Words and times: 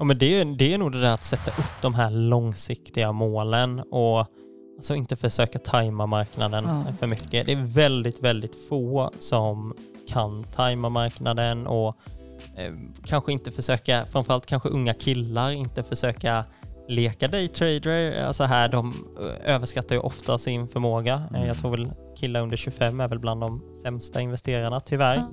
Ja, 0.00 0.04
men 0.04 0.18
det, 0.18 0.40
är, 0.40 0.44
det 0.44 0.74
är 0.74 0.78
nog 0.78 0.92
det 0.92 1.00
där 1.00 1.14
att 1.14 1.24
sätta 1.24 1.50
upp 1.50 1.82
de 1.82 1.94
här 1.94 2.10
långsiktiga 2.10 3.12
målen 3.12 3.80
och 3.90 4.26
alltså 4.76 4.94
inte 4.94 5.16
försöka 5.16 5.58
tajma 5.58 6.06
marknaden 6.06 6.64
Ja. 6.86 6.92
för 6.98 7.06
mycket. 7.06 7.46
Det 7.46 7.52
är 7.52 7.64
väldigt, 7.74 8.22
väldigt 8.22 8.68
få 8.68 9.10
som 9.18 9.74
kan 10.08 10.44
tajma 10.44 10.88
marknaden 10.88 11.66
och 11.66 11.96
eh, 12.56 12.72
kanske 13.06 13.32
inte 13.32 13.50
försöka, 13.50 14.04
framförallt 14.06 14.46
kanske 14.46 14.68
unga 14.68 14.94
killar, 14.94 15.50
inte 15.50 15.82
försöka 15.82 16.44
leka 16.88 17.28
daytrader. 17.28 18.24
Alltså 18.24 18.44
här, 18.44 18.68
de 18.68 18.94
eh, 19.20 19.54
överskattar 19.54 19.94
ju 19.94 20.00
ofta 20.00 20.38
sin 20.38 20.68
förmåga. 20.68 21.22
Eh, 21.34 21.46
Jag 21.46 21.58
tror 21.58 21.70
väl 21.70 21.90
killar 22.16 22.42
under 22.42 22.56
25 22.56 23.00
är 23.00 23.08
väl 23.08 23.18
bland 23.18 23.40
de 23.40 23.62
sämsta 23.82 24.20
investerarna, 24.20 24.80
tyvärr. 24.80 25.16
Ja. 25.16 25.30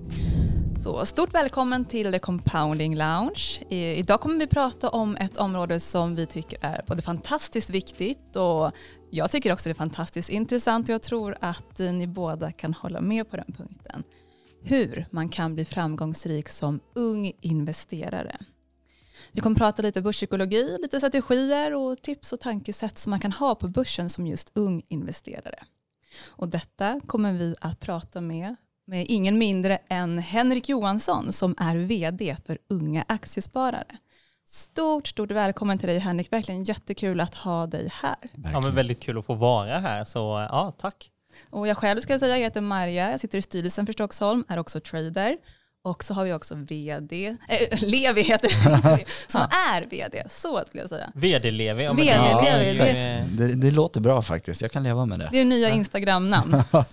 Så 0.80 1.06
stort 1.06 1.34
välkommen 1.34 1.86
till 1.86 2.12
The 2.12 2.20
Compounding 2.20 2.96
Lounge. 2.96 3.64
I, 3.70 3.96
idag 3.96 4.22
kommer 4.22 4.40
vi 4.40 4.48
prata 4.48 4.90
om 4.90 5.16
ett 5.16 5.38
område 5.38 5.80
som 5.80 6.16
vi 6.16 6.26
tycker 6.26 6.60
är 6.62 6.84
både 6.88 7.02
fantastiskt 7.02 7.70
viktigt 7.70 8.36
och 8.36 8.72
jag 9.10 9.32
tycker 9.32 9.54
också 9.54 9.70
det 9.70 9.74
är 9.74 9.76
fantastiskt 9.76 10.30
intressant 10.30 10.90
och 10.90 10.94
jag 10.94 11.02
tror 11.02 11.38
att 11.42 11.80
ni 11.80 12.08
båda 12.08 12.52
kan 12.52 12.74
hålla 12.74 13.02
med 13.02 13.30
på 13.30 13.38
den 13.38 13.54
punkten. 13.58 14.04
Hur 14.62 15.06
man 15.12 15.30
kan 15.30 15.54
bli 15.54 15.66
framgångsrik 15.66 16.50
som 16.50 16.80
ung 16.96 17.32
investerare. 17.42 18.38
Vi 19.32 19.42
kommer 19.42 19.56
prata 19.56 19.82
lite 19.82 20.02
börspsykologi, 20.02 20.78
lite 20.82 21.00
strategier 21.00 21.74
och 21.74 22.02
tips 22.02 22.34
och 22.34 22.40
tankesätt 22.40 22.98
som 22.98 23.10
man 23.10 23.20
kan 23.20 23.32
ha 23.32 23.56
på 23.56 23.68
börsen 23.68 24.10
som 24.10 24.28
just 24.28 24.52
ung 24.58 24.84
investerare. 24.88 25.64
Och 26.28 26.48
detta 26.48 27.02
kommer 27.08 27.34
vi 27.34 27.56
att 27.62 27.80
prata 27.80 28.22
med 28.22 28.56
med 28.88 29.06
ingen 29.10 29.38
mindre 29.38 29.80
än 29.90 30.20
Henrik 30.20 30.70
Johansson 30.70 31.34
som 31.34 31.56
är 31.60 31.76
vd 31.78 32.36
för 32.46 32.58
Unga 32.70 33.06
Aktiesparare. 33.08 33.98
Stort, 34.46 35.08
stort 35.08 35.32
välkommen 35.32 35.78
till 35.78 35.88
dig 35.90 36.00
Henrik. 36.00 36.32
Verkligen 36.34 36.64
jättekul 36.64 37.22
att 37.22 37.36
ha 37.36 37.68
dig 37.68 37.90
här. 37.94 38.16
Ja, 38.54 38.62
men 38.62 38.76
väldigt 38.76 39.00
kul 39.00 39.18
att 39.18 39.26
få 39.26 39.34
vara 39.34 39.78
här, 39.80 40.04
så 40.06 40.48
ja, 40.52 40.74
tack. 40.78 41.12
Och 41.50 41.68
jag 41.68 41.78
själv 41.78 42.00
ska 42.00 42.14
jag 42.14 42.20
säga, 42.20 42.38
jag 42.38 42.44
heter 42.44 42.62
Marja, 42.62 43.12
jag 43.12 43.20
sitter 43.20 43.38
i 43.38 43.42
styrelsen 43.42 43.86
för 43.86 43.94
Stockholm, 43.94 44.44
är 44.48 44.58
också 44.60 44.80
trader. 44.80 45.38
Och 45.84 46.04
så 46.04 46.14
har 46.14 46.24
vi 46.26 46.34
också 46.34 46.56
vd, 46.56 47.38
äh, 47.50 47.80
Levi 47.82 48.22
heter 48.22 48.48
det, 48.98 49.06
som 49.28 49.42
är 49.72 49.86
vd, 49.90 50.24
så 50.30 50.64
skulle 50.68 50.84
jag 50.84 50.90
säga. 50.90 51.12
VD-Levi. 51.16 51.84
Ja, 51.84 51.94
VD 51.94 52.04
Levi, 52.44 52.78
det- 52.78 52.84
det- 53.38 53.48
Det, 53.48 53.54
det 53.56 53.72
låter 53.72 54.02
bra 54.02 54.22
faktiskt, 54.22 54.62
jag 54.62 54.72
kan 54.72 54.84
leva 54.84 55.06
med 55.06 55.20
det. 55.20 55.30
Det 55.32 55.38
är 55.38 55.44
det 55.44 55.50
nya 55.50 55.70
Instagram-namn. 55.70 56.56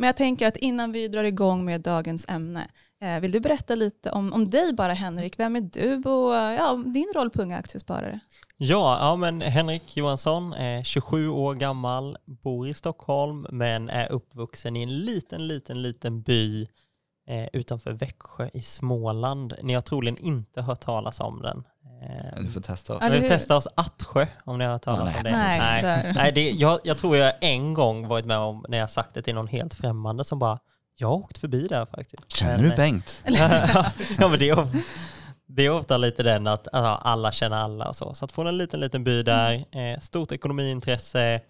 Men 0.00 0.06
jag 0.06 0.16
tänker 0.16 0.48
att 0.48 0.56
innan 0.56 0.92
vi 0.92 1.08
drar 1.08 1.24
igång 1.24 1.64
med 1.64 1.80
dagens 1.80 2.26
ämne, 2.28 2.68
eh, 3.00 3.20
vill 3.20 3.32
du 3.32 3.40
berätta 3.40 3.74
lite 3.74 4.10
om, 4.10 4.32
om 4.32 4.50
dig 4.50 4.72
bara 4.72 4.92
Henrik? 4.92 5.38
Vem 5.38 5.56
är 5.56 5.60
du 5.60 6.10
och 6.10 6.34
ja, 6.34 6.82
din 6.86 7.12
roll 7.14 7.30
på 7.30 7.42
Unga 7.42 7.58
Aktiesparare? 7.58 8.20
Ja, 8.56 8.98
ja, 9.00 9.16
men 9.16 9.40
Henrik 9.40 9.96
Johansson 9.96 10.52
är 10.52 10.82
27 10.82 11.28
år 11.28 11.54
gammal, 11.54 12.16
bor 12.24 12.68
i 12.68 12.74
Stockholm, 12.74 13.46
men 13.50 13.88
är 13.88 14.12
uppvuxen 14.12 14.76
i 14.76 14.82
en 14.82 14.98
liten, 14.98 15.48
liten, 15.48 15.82
liten 15.82 16.22
by 16.22 16.62
eh, 17.28 17.46
utanför 17.52 17.92
Växjö 17.92 18.50
i 18.54 18.60
Småland. 18.60 19.54
Ni 19.62 19.74
har 19.74 19.80
troligen 19.80 20.16
inte 20.16 20.62
hört 20.62 20.80
talas 20.80 21.20
om 21.20 21.42
den. 21.42 21.64
Eh, 22.02 22.42
Du 22.42 22.50
får 22.50 22.60
testa 22.60 22.94
oss. 22.94 23.02
Vi 23.12 23.20
testar 23.28 23.56
oss 23.56 23.68
Attsjö, 23.74 24.26
om 24.44 24.58
ni 24.58 24.64
har 24.64 24.72
hört 24.72 24.82
talas 24.82 25.04
Nej. 25.04 25.16
om 25.16 25.24
det. 25.24 25.30
Nej, 25.30 25.82
där. 25.82 26.12
Nej 26.14 26.32
det, 26.32 26.50
jag, 26.50 26.80
jag 26.84 26.98
tror 26.98 27.16
jag 27.16 27.32
en 27.40 27.74
gång 27.74 28.08
varit 28.08 28.24
med 28.24 28.38
om 28.38 28.64
när 28.68 28.78
jag 28.78 28.90
sagt 28.90 29.14
det 29.14 29.22
till 29.22 29.34
någon 29.34 29.46
helt 29.46 29.74
främmande 29.74 30.24
som 30.24 30.38
bara, 30.38 30.58
jag 30.96 31.08
har 31.08 31.14
åkt 31.14 31.38
förbi 31.38 31.66
där 31.66 31.86
faktiskt. 31.86 32.32
Känner 32.36 32.56
Men, 32.56 32.62
du 32.62 32.70
eh, 32.70 32.76
Bengt? 32.76 33.22
ja, 34.18 34.28
men 34.28 34.38
det, 34.38 34.48
är, 34.48 34.66
det 35.46 35.66
är 35.66 35.70
ofta 35.70 35.96
lite 35.96 36.22
den 36.22 36.46
att 36.46 36.68
alltså, 36.72 37.08
alla 37.08 37.32
känner 37.32 37.56
alla 37.56 37.88
och 37.88 37.96
så. 37.96 38.14
Så 38.14 38.24
att 38.24 38.32
få 38.32 38.42
en 38.42 38.58
liten, 38.58 38.80
liten 38.80 39.04
by 39.04 39.22
där, 39.22 39.54
eh, 39.54 40.00
stort 40.00 40.32
ekonomiintresse, 40.32 41.40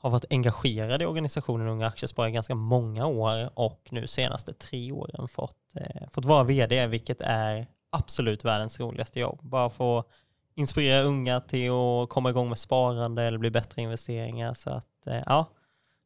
har 0.00 0.10
varit 0.10 0.24
engagerad 0.30 1.02
i 1.02 1.04
organisationen 1.06 1.68
Unga 1.68 1.86
Aktiesparare 1.86 2.30
i 2.30 2.32
ganska 2.32 2.54
många 2.54 3.06
år 3.06 3.50
och 3.54 3.88
nu 3.90 4.06
senaste 4.06 4.52
tre 4.52 4.92
åren 4.92 5.28
fått, 5.28 5.56
eh, 5.74 6.08
fått 6.12 6.24
vara 6.24 6.44
vd, 6.44 6.86
vilket 6.86 7.20
är 7.20 7.66
absolut 7.92 8.44
världens 8.44 8.80
roligaste 8.80 9.20
jobb. 9.20 9.38
Bara 9.42 9.70
få 9.70 10.04
inspirera 10.54 11.02
unga 11.02 11.40
till 11.40 11.70
att 11.70 12.08
komma 12.08 12.30
igång 12.30 12.48
med 12.48 12.58
sparande 12.58 13.22
eller 13.22 13.38
bli 13.38 13.50
bättre 13.50 13.82
investeringar. 13.82 14.54
Så 14.54 14.70
att, 14.70 15.06
eh, 15.06 15.22
ja. 15.26 15.46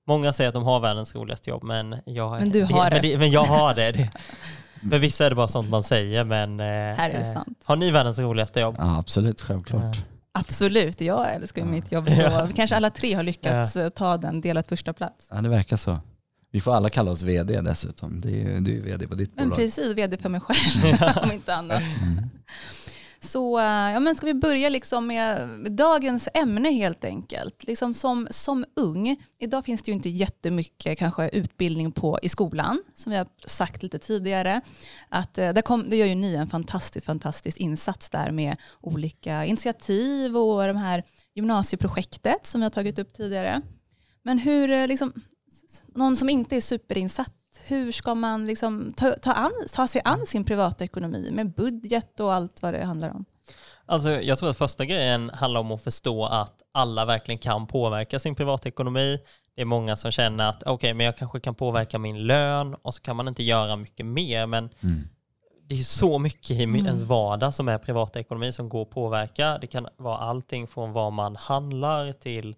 Många 0.07 0.33
säger 0.33 0.49
att 0.49 0.55
de 0.55 0.65
har 0.65 0.81
världens 0.81 1.15
roligaste 1.15 1.51
jobb, 1.51 1.63
men 1.65 1.97
jag, 2.07 2.31
Men 2.31 2.51
du 2.51 2.63
har 2.65 2.91
men 2.91 3.03
det. 3.03 3.19
Men 3.19 3.31
jag 3.31 3.45
har 3.45 3.75
det. 3.75 3.93
det. 3.93 4.11
För 4.91 4.99
vissa 4.99 5.27
är 5.27 5.31
det 5.31 5.37
bara 5.37 5.49
sånt 5.49 5.69
man 5.71 5.83
säger, 5.83 6.25
men... 6.25 6.61
eh, 6.61 6.67
Här 6.67 7.11
är 7.11 7.15
det 7.15 7.27
eh, 7.27 7.33
sant. 7.33 7.63
Har 7.65 7.77
ni 7.77 7.91
världens 7.91 8.19
roligaste 8.19 8.61
jobb? 8.61 8.75
Ja, 8.79 8.99
absolut, 8.99 9.41
självklart. 9.41 9.97
Absolut, 10.33 11.01
jag 11.01 11.35
älskar 11.35 11.63
Ja. 11.63 11.67
mitt 11.69 11.93
jobb 11.93 12.09
så 12.09 12.45
vi 12.47 12.53
kanske 12.53 12.77
alla 12.77 12.91
tre 12.91 13.15
har 13.15 13.23
lyckats 13.23 13.77
eh, 13.77 13.89
ta 13.89 14.17
den 14.17 14.41
delad 14.41 14.67
första 14.67 14.93
plats. 14.93 15.29
Ja, 15.31 15.41
det 15.41 15.49
verkar 15.49 15.77
så. 15.77 15.99
Vi 16.53 16.61
får 16.61 16.75
alla 16.75 16.91
kalla 16.91 17.11
oss 17.11 17.23
vd 17.23 17.61
dessutom. 17.61 18.21
Det 18.21 18.43
är, 18.43 18.61
du 18.61 18.79
är 18.79 18.83
vd 18.83 19.07
på 19.07 19.15
ditt 19.15 19.37
Men 19.37 19.49
bolag. 19.49 19.59
precis, 19.59 19.97
vd 19.97 20.17
för 20.17 20.29
mig 20.29 20.41
själv 20.41 20.97
om 21.23 21.33
inte 21.33 21.55
annat. 21.55 21.83
Mm. 22.03 22.29
Så 23.21 23.59
ja, 23.95 24.01
men 24.01 24.15
ska 24.15 24.27
vi 24.27 24.35
börja 24.35 24.69
liksom 24.69 25.07
med 25.07 25.49
dagens 25.71 26.29
ämne 26.35 26.71
helt 26.71 27.05
enkelt. 27.05 27.65
Liksom 27.65 27.95
som, 27.95 28.29
som 28.31 28.65
ung, 28.77 29.17
idag 29.39 29.65
finns 29.65 29.83
det 29.83 29.91
ju 29.91 29.95
inte 29.95 30.09
jättemycket 30.09 30.99
kanske 30.99 31.29
utbildning 31.29 31.93
på, 31.93 32.19
i 32.23 32.29
skolan, 32.29 32.83
som 32.95 33.11
vi 33.11 33.17
har 33.19 33.27
sagt 33.47 33.83
lite 33.83 33.99
tidigare. 33.99 34.61
Att, 35.09 35.39
eh, 35.39 35.53
där, 35.53 35.63
kom, 35.63 35.89
där 35.89 35.97
gör 35.97 36.07
ju 36.07 36.15
ni 36.15 36.35
en 36.35 36.47
fantastisk, 36.47 37.07
fantastisk 37.07 37.57
insats 37.57 38.11
där 38.11 38.31
med 38.31 38.57
olika 38.81 39.45
initiativ 39.45 40.37
och 40.37 40.67
de 40.67 40.77
här 40.77 41.03
gymnasieprojektet 41.35 42.47
som 42.47 42.61
vi 42.61 42.65
har 42.65 42.71
tagit 42.71 42.99
upp 42.99 43.13
tidigare. 43.13 43.63
Men 44.23 44.39
hur, 44.39 44.71
eh, 44.71 44.87
liksom, 44.87 45.13
någon 45.95 46.17
som 46.17 46.29
inte 46.29 46.57
är 46.57 46.61
superinsatt, 46.61 47.33
hur 47.67 47.93
ska 47.93 48.15
man 48.15 48.47
liksom 48.47 48.93
ta, 48.97 49.13
ta, 49.13 49.33
an, 49.33 49.53
ta 49.75 49.87
sig 49.87 50.03
an 50.05 50.27
sin 50.27 50.45
privatekonomi 50.45 51.31
med 51.33 51.55
budget 51.55 52.21
och 52.21 52.35
allt 52.35 52.63
vad 52.63 52.75
det 52.75 52.85
handlar 52.85 53.11
om? 53.11 53.25
Alltså, 53.87 54.11
jag 54.11 54.39
tror 54.39 54.51
att 54.51 54.57
första 54.59 54.85
grejen 54.85 55.31
handlar 55.35 55.61
om 55.61 55.71
att 55.73 55.83
förstå 55.85 56.25
att 56.25 56.63
alla 56.73 57.05
verkligen 57.05 57.39
kan 57.39 57.67
påverka 57.67 58.19
sin 58.19 58.35
privatekonomi. 58.35 59.19
Det 59.57 59.63
är 59.63 59.67
många 59.67 59.97
som 59.97 60.11
känner 60.11 60.49
att 60.49 60.63
okej, 60.63 60.95
men 60.95 61.07
jag 61.07 61.17
kanske 61.17 61.41
kan 61.41 61.55
påverka 61.55 61.99
min 61.99 62.27
lön 62.27 62.75
och 62.75 62.95
så 62.95 63.03
kan 63.03 63.17
man 63.17 63.29
inte 63.29 63.43
göra 63.43 63.77
mycket 63.77 64.07
mer. 64.07 64.47
Men 64.47 64.71
Mm. 64.81 65.09
det 65.69 65.75
är 65.75 65.83
så 65.83 66.19
mycket 66.19 66.51
i 66.51 66.63
Mm. 66.63 66.87
ens 66.87 67.03
vardag 67.03 67.55
som 67.55 67.69
är 67.69 67.79
privatekonomi 67.79 68.53
som 68.53 68.69
går 68.69 68.83
att 68.83 68.91
påverka. 68.91 69.59
Det 69.61 69.67
kan 69.67 69.89
vara 69.97 70.17
allting 70.17 70.67
från 70.67 70.93
vad 70.93 71.13
man 71.13 71.37
handlar 71.37 72.13
till 72.13 72.57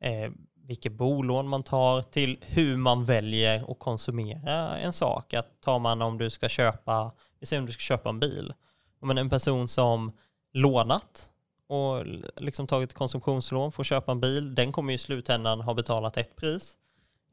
eh, 0.00 0.30
vilket 0.66 0.92
bolån 0.92 1.48
man 1.48 1.62
tar 1.62 2.02
till 2.02 2.38
hur 2.40 2.76
man 2.76 3.04
väljer 3.04 3.70
att 3.72 3.78
konsumera 3.78 4.78
en 4.78 4.92
sak. 4.92 5.34
Att 5.34 5.60
tar 5.60 5.78
man 5.78 6.02
om 6.02 6.18
du 6.18 6.30
ska 6.30 6.48
köpa, 6.48 7.12
vi 7.40 7.46
säger 7.46 7.60
om 7.60 7.66
du 7.66 7.72
ska 7.72 7.80
köpa 7.80 8.08
en 8.08 8.20
bil, 8.20 8.54
men 9.00 9.18
en 9.18 9.30
person 9.30 9.68
som 9.68 10.12
lånat 10.52 11.28
och 11.68 12.06
liksom 12.36 12.66
tagit 12.66 12.94
konsumtionslån 12.94 13.72
för 13.72 13.82
att 13.82 13.86
köpa 13.86 14.12
en 14.12 14.20
bil, 14.20 14.54
den 14.54 14.72
kommer 14.72 14.92
ju 14.92 14.94
i 14.94 14.98
slutändan 14.98 15.60
ha 15.60 15.74
betalat 15.74 16.16
ett 16.16 16.36
pris. 16.36 16.76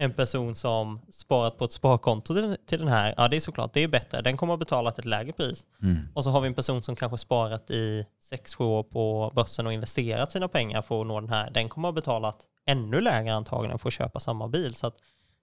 En 0.02 0.14
person 0.14 0.56
som 0.56 1.00
sparat 1.12 1.58
på 1.58 1.66
ett 1.66 1.72
sparkonto 1.72 2.34
till 2.34 2.44
den- 2.44 2.58
till 2.66 2.80
den 2.80 2.88
här, 2.88 3.14
ja 3.18 3.28
det 3.28 3.36
är 3.36 3.40
såklart, 3.40 3.74
det 3.74 3.84
är 3.84 3.88
bättre, 3.88 4.22
den 4.22 4.38
kommer 4.38 4.54
ha 4.54 4.58
betalat 4.58 5.00
ett 5.00 5.06
lägre 5.06 5.34
pris. 5.34 5.66
Mm. 5.82 5.98
Och 6.14 6.24
så 6.24 6.30
har 6.30 6.42
vi 6.42 6.48
en 6.48 6.54
person 6.54 6.82
som 6.82 6.96
kanske 6.96 7.18
sparat 7.18 7.72
i 7.72 8.06
6-7 8.32 8.64
år 8.66 8.84
på 8.84 9.32
börsen 9.36 9.68
och 9.68 9.74
investerat 9.74 10.32
sina 10.32 10.48
pengar 10.48 10.82
för 10.82 11.02
att 11.02 11.08
nå 11.08 11.20
den 11.20 11.30
här. 11.30 11.52
Den 11.52 11.70
kommer 11.70 11.88
ha 11.88 11.94
betalat 11.94 12.38
ännu 12.66 13.02
lägre 13.02 13.34
antagligen 13.34 13.80
för 13.80 13.90
att 13.90 13.94
köpa 13.94 14.20
samma 14.20 14.48
bil. 14.48 14.76
Så 14.76 14.88
att 14.88 14.96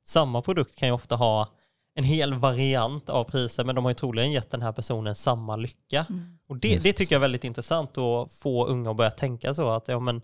samma 0.05 0.43
produkt 0.43 0.77
kan 0.77 0.89
ju 0.89 0.95
ofta 0.95 1.17
ha 1.17 1.49
en 1.95 2.05
hel 2.05 2.35
variant 2.35 3.11
av 3.11 3.25
priser, 3.25 3.65
men 3.65 3.75
de 3.75 3.85
har 3.85 3.91
ju 3.91 3.95
troligen 3.95 4.33
gett 4.33 4.51
den 4.51 4.63
här 4.63 4.73
personen 4.73 5.15
samma 5.15 5.57
lycka. 5.57 6.07
Och 6.49 6.57
det, 6.57 6.69
Just. 6.69 6.83
det 6.83 6.93
tycker 6.93 7.15
jag 7.15 7.19
är 7.19 7.25
väldigt 7.25 7.45
intressant 7.45 7.99
att 7.99 8.33
få 8.33 8.67
unga 8.67 8.91
att 8.91 8.97
börja 8.97 9.11
tänka 9.11 9.55
så, 9.55 9.69
att, 9.71 9.89
ja, 9.89 10.01
men, 10.01 10.23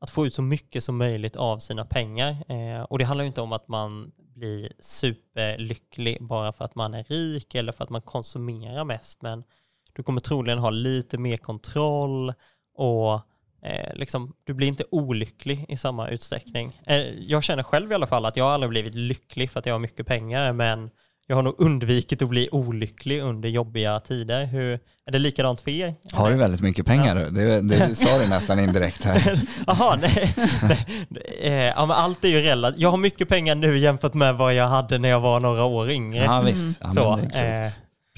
att 0.00 0.10
få 0.10 0.26
ut 0.26 0.34
så 0.34 0.42
mycket 0.42 0.84
som 0.84 0.96
möjligt 0.96 1.36
av 1.36 1.58
sina 1.58 1.84
pengar. 1.84 2.44
Eh, 2.48 2.82
och 2.82 2.98
det 2.98 3.04
handlar 3.04 3.24
ju 3.24 3.28
inte 3.28 3.40
om 3.40 3.52
att 3.52 3.68
man 3.68 4.12
blir 4.18 4.72
superlycklig 4.80 6.18
bara 6.20 6.52
för 6.52 6.64
att 6.64 6.74
man 6.74 6.94
är 6.94 7.04
rik 7.04 7.54
eller 7.54 7.72
för 7.72 7.84
att 7.84 7.90
man 7.90 8.02
konsumerar 8.02 8.84
mest, 8.84 9.22
men 9.22 9.44
du 9.92 10.02
kommer 10.02 10.20
troligen 10.20 10.58
ha 10.58 10.70
lite 10.70 11.18
mer 11.18 11.36
kontroll 11.36 12.34
och 12.74 13.14
eh, 13.62 13.94
liksom, 13.94 14.34
du 14.44 14.54
blir 14.54 14.68
inte 14.68 14.84
olycklig 14.90 15.66
i 15.68 15.76
samma 15.76 16.08
utsträckning. 16.08 16.80
Eh, 16.86 16.98
jag 17.20 17.44
känner 17.44 17.62
själv 17.62 17.92
i 17.92 17.94
alla 17.94 18.06
fall 18.06 18.24
att 18.24 18.36
jag 18.36 18.46
aldrig 18.46 18.70
blivit 18.70 18.94
lycklig 18.94 19.50
för 19.50 19.58
att 19.58 19.66
jag 19.66 19.74
har 19.74 19.78
mycket 19.78 20.06
pengar, 20.06 20.52
men 20.52 20.90
jag 21.30 21.36
har 21.36 21.42
nog 21.42 21.54
undvikit 21.58 22.22
att 22.22 22.28
bli 22.28 22.48
olycklig 22.52 23.20
under 23.20 23.48
jobbiga 23.48 24.00
tider. 24.00 24.44
Hur, 24.44 24.72
är 25.06 25.12
det 25.12 25.18
likadant 25.18 25.60
för 25.60 25.70
er? 25.70 25.94
Har 26.12 26.30
du 26.30 26.36
väldigt 26.36 26.60
mycket 26.60 26.86
pengar? 26.86 27.14
Det, 27.30 27.60
det 27.60 27.94
sa 27.94 28.18
du 28.18 28.26
nästan 28.28 28.58
indirekt 28.60 29.04
här. 29.04 29.40
Jaha, 29.66 29.98
nej. 30.02 30.34
nej. 30.62 30.86
Eh, 31.42 31.52
Ja, 31.52 31.86
men 31.86 31.96
allt 31.96 32.24
är 32.24 32.28
ju 32.28 32.40
relativt. 32.40 32.80
Jag 32.80 32.90
har 32.90 32.96
mycket 32.96 33.28
pengar 33.28 33.54
nu 33.54 33.78
jämfört 33.78 34.14
med 34.14 34.34
vad 34.34 34.54
jag 34.54 34.68
hade 34.68 34.98
när 34.98 35.08
jag 35.08 35.20
var 35.20 35.40
några 35.40 35.64
år 35.64 35.90
yngre. 35.90 36.24
Ja 36.24 36.40
visst, 36.40 36.78
ja, 36.82 36.90
Så, 36.90 37.20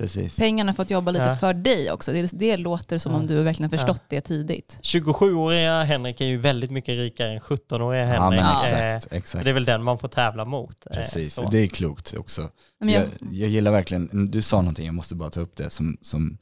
Precis. 0.00 0.36
Pengarna 0.36 0.70
har 0.70 0.76
fått 0.76 0.90
jobba 0.90 1.10
lite 1.10 1.24
Ja. 1.24 1.36
för 1.36 1.54
dig 1.54 1.90
också. 1.92 2.12
Det, 2.12 2.30
det 2.38 2.56
låter 2.56 2.98
som 2.98 3.14
om 3.14 3.22
Ja. 3.22 3.28
du 3.28 3.42
verkligen 3.42 3.70
har 3.70 3.78
förstått 3.78 4.02
det 4.08 4.20
tidigt. 4.20 4.78
27-åriga 4.82 5.82
Henrik 5.82 6.20
är 6.20 6.24
ju 6.24 6.36
väldigt 6.38 6.70
mycket 6.70 6.94
rikare 6.96 7.32
än 7.32 7.40
17-åriga 7.40 8.00
Ja 8.00 8.06
Henrik. 8.22 8.40
men 8.40 8.50
Ja. 8.50 8.62
exakt, 8.64 9.12
Eh, 9.12 9.18
exakt. 9.18 9.44
Det 9.44 9.50
är 9.50 9.54
väl 9.54 9.64
den 9.64 9.82
man 9.82 9.98
får 9.98 10.08
tävla 10.08 10.44
mot. 10.44 10.86
eh, 10.90 10.96
Precis, 10.96 11.34
så. 11.34 11.42
det 11.50 11.58
är 11.58 11.66
klokt 11.66 12.14
också. 12.18 12.48
Men 12.80 12.88
jag, 12.88 13.02
jag, 13.02 13.32
jag 13.32 13.48
gillar 13.50 13.70
verkligen, 13.72 14.30
du 14.30 14.42
sa 14.42 14.56
någonting, 14.56 14.86
jag 14.86 14.94
måste 14.94 15.14
bara 15.14 15.30
ta 15.30 15.40
upp 15.40 15.56
det 15.56 15.70
som, 15.70 15.96
som 16.02 16.38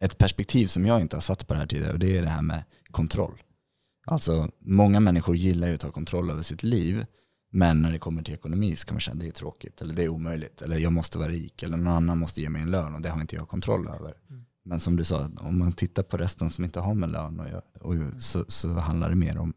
ett 0.00 0.18
perspektiv 0.18 0.66
som 0.66 0.86
jag 0.86 1.00
inte 1.00 1.16
har 1.16 1.20
satt 1.20 1.46
på 1.46 1.54
det 1.54 1.60
här 1.60 1.66
tidigare 1.66 1.92
och 1.92 1.98
det 1.98 2.16
är 2.18 2.22
det 2.22 2.28
här 2.28 2.42
med 2.42 2.62
kontroll. 2.90 3.42
Alltså 4.06 4.48
många 4.64 5.00
människor 5.00 5.36
gillar 5.36 5.68
ju 5.68 5.74
att 5.74 5.80
ta 5.80 5.90
kontroll 5.90 6.30
över 6.30 6.42
sitt 6.42 6.62
liv 6.62 7.06
men 7.50 7.82
när 7.82 7.92
det 7.92 7.98
kommer 7.98 8.22
till 8.22 8.34
ekonomi 8.34 8.76
så 8.76 8.86
kan 8.86 8.94
man 8.94 9.00
känna 9.00 9.14
att 9.14 9.20
det 9.20 9.26
är 9.28 9.32
tråkigt 9.32 9.80
eller 9.82 9.94
det 9.94 10.02
är 10.02 10.08
omöjligt 10.08 10.62
eller 10.62 10.78
jag 10.78 10.92
måste 10.92 11.18
vara 11.18 11.28
rik 11.28 11.62
eller 11.62 11.76
någon 11.76 11.92
annan 11.92 12.18
måste 12.18 12.40
ge 12.40 12.48
mig 12.48 12.62
en 12.62 12.70
lön 12.70 12.94
och 12.94 13.00
det 13.00 13.08
har 13.08 13.20
inte 13.20 13.36
jag 13.36 13.48
kontroll 13.48 13.88
över. 13.88 14.14
Mm. 14.30 14.44
Men 14.64 14.80
som 14.80 14.96
du 14.96 15.04
sa, 15.04 15.28
om 15.40 15.58
man 15.58 15.72
tittar 15.72 16.02
på 16.02 16.16
resten 16.16 16.50
som 16.50 16.64
inte 16.64 16.80
har 16.80 16.94
med 16.94 17.08
lön 17.12 17.40
och, 17.40 17.48
jag, 17.48 17.62
och 17.80 18.22
så, 18.22 18.44
så 18.48 18.68
handlar 18.72 19.08
det 19.08 19.14
mer 19.16 19.38
om 19.38 19.54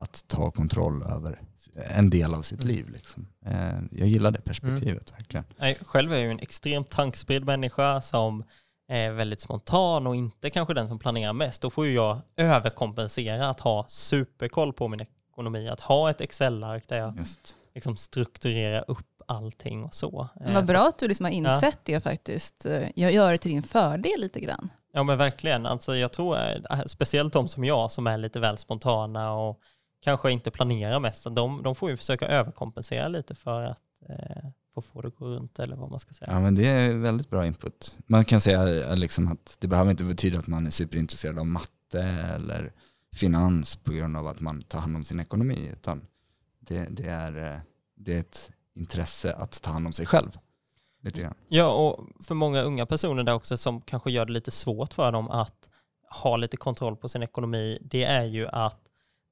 att 0.00 0.24
ta 0.28 0.50
kontroll 0.50 1.02
över 1.02 1.40
en 1.74 2.10
del 2.10 2.34
av 2.34 2.42
sitt 2.42 2.60
Mm. 2.62 2.74
liv. 2.74 2.88
Liksom. 2.88 3.26
Eh, 3.46 3.78
Jag 3.90 4.08
gillar 4.08 4.30
det 4.30 4.40
perspektivet 4.40 5.12
verkligen. 5.12 5.44
Nej, 5.58 5.78
Själv 5.82 6.12
är 6.12 6.16
jag 6.16 6.24
ju 6.24 6.30
en 6.30 6.38
extremt 6.40 6.88
tankspridd 6.90 7.44
människa 7.44 8.00
som 8.02 8.44
är 8.88 9.10
väldigt 9.10 9.40
spontan 9.40 10.06
och 10.06 10.16
inte 10.16 10.50
kanske 10.50 10.74
den 10.74 10.88
som 10.88 10.98
planerar 10.98 11.32
mest. 11.32 11.62
Då 11.62 11.70
får 11.70 11.86
ju 11.86 11.92
jag 11.92 12.18
överkompensera 12.36 13.48
att 13.48 13.60
ha 13.60 13.86
superkoll 13.88 14.72
på 14.72 14.88
min 14.88 15.00
ekonomi, 15.32 15.68
att 15.68 15.80
ha 15.80 16.10
ett 16.10 16.20
Excel-ark 16.20 16.84
där 16.88 16.96
jag 16.96 17.16
Just. 17.18 17.56
liksom 17.74 17.96
strukturerar 17.96 18.84
upp 18.88 19.06
allting 19.26 19.84
och 19.84 19.94
så. 19.94 20.28
men 20.34 20.48
Eh, 20.48 20.54
vad 20.54 20.66
så- 20.66 20.72
bra 20.72 20.88
att 20.88 20.98
du 20.98 21.08
liksom 21.08 21.24
har 21.24 21.30
insett 21.32 21.78
det 21.84 22.00
faktiskt. 22.00 22.66
Eh, 22.66 22.88
Jag 22.94 23.12
gör 23.12 23.32
det 23.32 23.38
till 23.38 23.50
din 23.50 23.62
fördel 23.62 24.20
lite 24.20 24.40
grann. 24.40 24.68
Ja 24.92 25.02
men 25.02 25.18
verkligen. 25.18 25.66
Alltså, 25.66 25.96
jag 25.96 26.12
tror 26.12 26.36
eh, 26.38 26.80
speciellt 26.86 27.32
de 27.32 27.48
som 27.48 27.64
jag 27.64 27.90
som 27.90 28.06
är 28.06 28.18
lite 28.18 28.40
väl 28.40 28.58
spontana 28.58 29.32
och 29.32 29.60
kanske 30.04 30.30
inte 30.30 30.50
planerar 30.50 31.00
mest, 31.00 31.24
de, 31.24 31.62
de 31.62 31.74
får 31.74 31.90
ju 31.90 31.96
försöka 31.96 32.26
överkompensera 32.28 33.08
lite 33.08 33.34
för 33.34 33.62
att 33.62 33.78
eh, 34.08 34.48
få 34.74 34.82
få 34.82 35.02
det 35.02 35.08
att 35.08 35.16
gå 35.16 35.24
runt 35.26 35.58
eller 35.58 35.76
vad 35.76 35.90
man 35.90 35.98
ska 36.00 36.14
säga. 36.14 36.30
Ja 36.32 36.40
men 36.40 36.54
det 36.54 36.66
är 36.68 36.92
väldigt 36.94 37.30
bra 37.30 37.46
input. 37.46 37.98
Man 38.06 38.24
kan 38.24 38.40
säga 38.40 38.90
eh, 38.90 38.96
liksom 38.96 39.32
att 39.32 39.56
det 39.60 39.68
behöver 39.68 39.90
inte 39.90 40.04
betyda 40.04 40.38
att 40.38 40.46
man 40.46 40.66
är 40.66 40.70
superintresserad 40.70 41.38
av 41.38 41.46
matte 41.46 42.00
eller 42.34 42.72
finans 43.16 43.76
på 43.76 43.92
grund 43.92 44.16
av 44.16 44.26
att 44.26 44.40
man 44.40 44.62
tar 44.62 44.78
hand 44.80 44.96
om 44.96 45.04
sin 45.04 45.20
ekonomi 45.20 45.68
utan 45.72 46.06
det, 46.60 46.86
det, 46.90 47.06
är, 47.08 47.52
eh, 47.54 47.60
det 47.96 48.14
är 48.14 48.20
ett 48.20 48.50
intresse 48.74 49.32
att 49.32 49.62
ta 49.62 49.70
hand 49.70 49.86
om 49.86 49.92
sig 49.92 50.06
själv. 50.06 50.38
Lite 51.02 51.20
grann. 51.20 51.34
Ja, 51.48 51.68
och 51.72 52.08
för 52.24 52.34
många 52.34 52.62
unga 52.62 52.86
personer 52.86 53.22
där 53.24 53.34
också 53.34 53.56
som 53.56 53.80
kanske 53.80 54.10
gör 54.10 54.26
det 54.26 54.32
lite 54.32 54.50
svårt 54.50 54.92
för 54.94 55.12
dem 55.12 55.30
att 55.30 55.68
ha 56.22 56.36
lite 56.36 56.56
kontroll 56.56 56.96
på 56.96 57.08
sin 57.08 57.22
ekonomi, 57.22 57.78
det 57.80 58.04
är 58.04 58.24
ju 58.24 58.48
att 58.48 58.76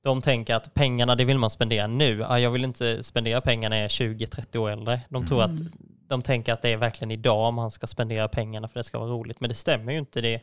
de 0.03 0.21
tänker 0.23 0.55
att 0.55 0.75
pengarna, 0.75 1.15
det 1.17 1.25
vill 1.25 1.39
man 1.39 1.51
spendera 1.51 1.87
nu. 1.87 2.19
Ja, 2.19 2.39
jag 2.39 2.51
vill 2.51 2.65
inte 2.65 3.03
spendera 3.05 3.41
pengarna 3.41 3.75
när 3.75 3.77
jag 3.77 3.85
är 3.85 3.89
20-30 3.89 4.57
år 4.59 4.71
äldre. 4.71 5.01
De 5.09 5.27
tror 5.27 5.43
att 5.43 5.51
Mm. 5.51 5.73
de 6.09 6.23
tänker 6.23 6.53
att 6.53 6.63
det 6.63 6.69
är 6.69 6.77
verkligen 6.77 7.11
idag 7.11 7.55
man 7.55 7.71
ska 7.71 7.87
spendera 7.87 8.29
pengarna 8.29 8.69
för 8.69 8.81
det 8.81 8.85
ska 8.85 8.99
vara 8.99 9.11
roligt. 9.11 9.41
Men 9.41 9.49
det 9.49 9.55
stämmer 9.55 9.93
ju 9.93 9.99
inte. 9.99 10.21
Det 10.21 10.41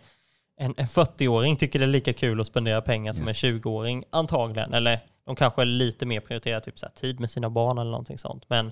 en, 0.57 0.73
en 0.77 0.87
40-åring 0.87 1.55
tycker 1.57 1.79
det 1.79 1.85
är 1.85 1.89
lika 1.89 2.13
kul 2.13 2.41
att 2.41 2.47
spendera 2.47 2.81
pengar 2.81 3.13
som 3.13 3.27
Just. 3.27 3.43
en 3.43 3.49
20-åring 3.61 4.03
antagligen. 4.09 4.73
Eller 4.73 4.99
de 5.25 5.35
kanske 5.35 5.61
är 5.61 5.65
lite 5.65 6.05
mer 6.05 6.19
prioriterar 6.19 6.59
typ 6.59 6.79
så 6.79 6.85
här, 6.85 6.93
tid 6.93 7.19
med 7.19 7.31
sina 7.31 7.49
barn 7.49 7.77
eller 7.77 7.91
någonting 7.91 8.17
sånt. 8.17 8.49
Men 8.49 8.71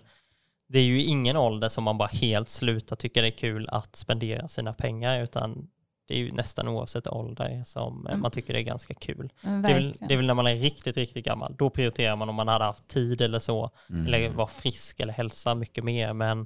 det 0.68 0.80
är 0.80 0.84
ju 0.84 1.04
ingen 1.04 1.38
ålder 1.38 1.70
som 1.70 1.84
man 1.84 1.98
bara 1.98 2.08
helt 2.10 2.50
slutar 2.50 2.96
tycka 2.96 3.22
det 3.22 3.28
är 3.28 3.32
kul 3.32 3.70
att 3.70 3.96
spendera 3.96 4.48
sina 4.48 4.74
pengar 4.74 5.24
utan 5.24 5.68
det 6.08 6.14
är 6.14 6.18
ju 6.18 6.32
nästan 6.32 6.68
oavsett 6.68 7.08
ålder 7.08 7.64
som 7.66 8.08
Mm. 8.08 8.22
man 8.22 8.32
tycker 8.32 8.54
det 8.54 8.60
är 8.60 8.64
ganska 8.64 8.94
kul. 8.94 9.32
Det 9.42 9.50
är, 9.50 9.62
väl, 9.74 9.98
det 10.08 10.14
är 10.14 10.18
väl 10.18 10.26
när 10.26 10.34
man 10.34 10.48
är 10.48 10.56
riktigt, 10.56 10.98
riktigt 10.98 11.26
gammal. 11.26 11.56
Då 11.58 11.70
prioriterar 11.70 12.16
man 12.16 12.30
om 12.30 12.36
man 12.36 12.48
hade 12.48 12.66
haft 12.66 12.88
tid 12.88 13.22
eller 13.22 13.40
så 13.40 13.70
Mm. 13.90 14.06
eller 14.08 14.30
var 14.30 14.46
frisk 14.46 15.00
eller 15.00 15.14
hälsa 15.14 15.56
mycket 15.56 15.84
mer. 15.84 16.14
Men 16.14 16.46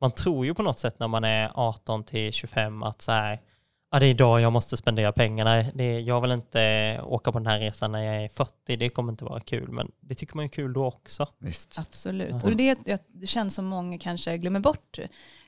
man 0.00 0.10
tror 0.12 0.46
ju 0.46 0.54
på 0.54 0.62
något 0.62 0.78
sätt 0.78 0.98
när 0.98 1.08
man 1.08 1.24
är 1.24 1.50
18 1.54 2.04
till 2.04 2.32
25 2.32 2.82
att 2.82 3.02
så 3.02 3.12
här, 3.12 3.38
ja, 3.90 3.98
det 3.98 4.06
är 4.06 4.10
idag 4.10 4.40
jag 4.40 4.52
måste 4.52 4.76
spendera 4.76 5.12
pengarna. 5.12 5.62
Det 5.74 5.84
är, 5.84 6.00
jag 6.00 6.20
vill 6.20 6.30
inte 6.30 7.00
åka 7.04 7.32
på 7.32 7.38
den 7.38 7.46
här 7.46 7.60
resan 7.60 7.92
när 7.92 8.02
jag 8.02 8.24
är 8.24 8.28
40, 8.28 8.76
det 8.76 8.88
kommer 8.88 9.12
inte 9.12 9.24
vara 9.24 9.40
kul. 9.40 9.68
Men 9.70 9.90
det 10.00 10.14
tycker 10.14 10.36
man 10.36 10.44
är 10.44 10.48
kul 10.48 10.72
då 10.72 10.84
också. 10.86 11.26
Visst. 11.38 11.78
Absolut. 11.78 12.34
Ja. 12.42 12.48
Och 12.48 12.56
det, 12.56 12.78
det 13.12 13.26
känns 13.26 13.54
som 13.54 13.64
många 13.66 13.98
kanske 13.98 14.38
glömmer 14.38 14.60
bort 14.60 14.98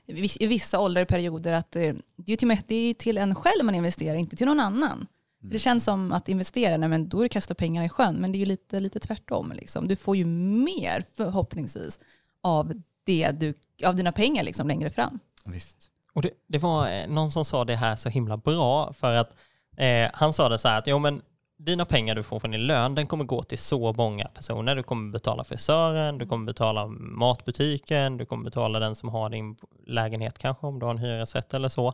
i 0.05 0.13
viss- 0.13 0.37
i 0.39 0.47
vissa 0.47 0.79
ålderperioder 0.79 1.53
att 1.53 1.75
eh, 1.75 1.93
det 2.15 2.33
är, 2.33 2.37
till, 2.37 2.45
och 2.45 2.47
med- 2.47 2.63
det 2.67 2.75
är 2.75 2.93
till 2.93 3.17
en 3.17 3.35
själv 3.35 3.65
man 3.65 3.75
investerar, 3.75 4.15
inte 4.15 4.35
till 4.35 4.47
någon 4.47 4.59
annan. 4.59 5.07
Det 5.45 5.59
känns 5.59 5.83
som 5.83 6.11
att 6.11 6.29
investera, 6.29 6.77
nej, 6.77 6.89
men 6.89 7.09
då 7.09 7.19
är 7.19 7.23
det 7.23 7.29
kasta 7.29 7.53
pengar 7.55 7.83
i 7.83 7.89
sjön, 7.89 8.15
men 8.15 8.31
det 8.31 8.35
är 8.37 8.39
ju 8.39 8.45
lite, 8.45 8.79
lite 8.79 8.99
tvärtom. 8.99 9.51
Liksom. 9.55 9.87
Du 9.87 9.95
får 9.95 10.15
ju 10.17 10.25
mer 10.25 11.05
förhoppningsvis 11.17 11.99
av, 12.41 12.81
det 13.03 13.31
du, 13.31 13.53
av 13.85 13.95
dina 13.95 14.11
pengar 14.11 14.43
liksom, 14.43 14.67
längre 14.67 14.89
fram. 14.91 15.19
Visst. 15.45 15.89
Och 16.13 16.21
det, 16.21 16.29
det 16.47 16.57
var 16.57 16.91
eh, 16.91 17.07
någon 17.07 17.31
som 17.31 17.45
sa 17.45 17.65
det 17.65 17.75
här 17.75 17.95
så 17.95 18.09
himla 18.09 18.37
bra 18.37 18.93
för 18.93 19.15
att 19.15 19.35
eh, 19.77 20.09
han 20.13 20.33
sa 20.33 20.49
det 20.49 20.57
så 20.57 20.67
här 20.67 20.79
att 20.79 20.87
jo, 20.87 20.99
men 20.99 21.21
dina 21.57 21.85
pengar 21.85 22.15
du 22.15 22.23
får 22.23 22.39
från 22.39 22.51
din 22.51 22.67
lön 22.67 22.95
den 22.95 23.07
kommer 23.07 23.23
gå 23.23 23.43
till 23.43 23.57
så 23.57 23.93
många 23.93 24.25
personer. 24.25 24.75
Du 24.75 24.83
kommer 24.83 25.11
betala 25.11 25.43
frisören, 25.43 26.17
du 26.17 26.27
kommer 26.27 26.45
betala 26.45 26.87
matbutiken, 26.87 28.17
du 28.17 28.25
kommer 28.25 28.43
betala 28.43 28.79
den 28.79 28.95
som 28.95 29.09
har 29.09 29.29
din 29.29 29.55
lägenhet 29.87 30.37
kanske 30.37 30.67
om 30.67 30.79
du 30.79 30.85
har 30.85 30.91
en 30.91 30.97
hyresrätt 30.97 31.53
eller 31.53 31.69
så. 31.69 31.93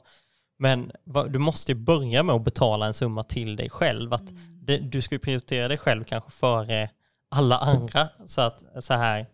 Men 0.58 0.92
du 1.30 1.40
måste 1.40 1.72
ju 1.72 1.78
börja 1.78 2.24
med 2.24 2.36
att 2.36 2.44
betala 2.44 2.86
en 2.88 2.94
summa 2.94 3.24
till 3.24 3.56
dig 3.56 3.70
själv. 3.70 4.14
Att 4.14 4.24
det, 4.62 4.78
du 4.78 5.02
ska 5.02 5.16
ju 5.16 5.20
prioritera 5.20 5.68
dig 5.68 5.78
själv 5.78 6.04
kanske 6.04 6.32
före 6.32 6.90
alla 7.30 7.58
andra. 7.58 8.10
Så 8.26 8.42
att 8.42 8.64
så 8.80 8.94
här, 8.94 9.28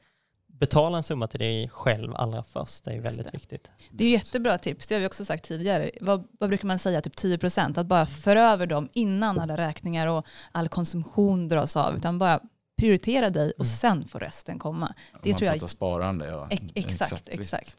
betala 0.60 0.98
en 0.98 1.04
summa 1.04 1.28
till 1.28 1.40
dig 1.40 1.69
själv 1.69 2.16
allra 2.16 2.44
först. 2.44 2.84
Det 2.84 2.92
är 2.92 3.02
väldigt 3.02 3.25
det. 3.25 3.38
viktigt. 3.38 3.72
Det 3.92 4.06
är 4.06 4.10
jättebra 4.10 4.57
tips, 4.57 4.88
det 4.88 4.96
har 4.96 5.00
vi 5.00 5.07
också 5.07 5.25
sagt 5.25 5.46
tidigare. 5.46 5.92
Vad, 6.02 6.28
vad 6.40 6.50
brukar 6.50 6.68
man 6.68 6.80
säga, 6.80 7.02
typ 7.02 7.16
10%? 7.16 7.80
Att 7.80 7.86
bara 7.88 8.06
föra 8.06 8.42
över 8.52 8.68
dem 8.68 8.90
innan 8.94 9.40
alla 9.40 9.57
räkningar 9.57 10.07
och 10.07 10.25
all 10.52 10.68
konsumtion 10.69 11.48
dras 11.48 11.75
av, 11.78 11.96
utan 11.96 12.18
bara 12.19 12.40
prioritera 12.80 13.30
dig 13.30 13.52
och 13.57 13.66
Mm. 13.66 13.75
sen 13.75 14.07
får 14.07 14.19
resten 14.19 14.60
komma. 14.60 14.94
Det 15.24 15.30
man 15.30 15.38
tror 15.40 15.52
jag- 15.52 15.69
sparande, 15.69 16.25
ja. 16.28 16.48
Ex- 16.52 16.63
exakt, 16.75 17.13
visst. 17.13 17.30
exakt. 17.54 17.78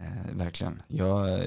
Eh, 0.00 0.36
verkligen. 0.36 0.82
Jag 0.88 1.32
eh, 1.32 1.44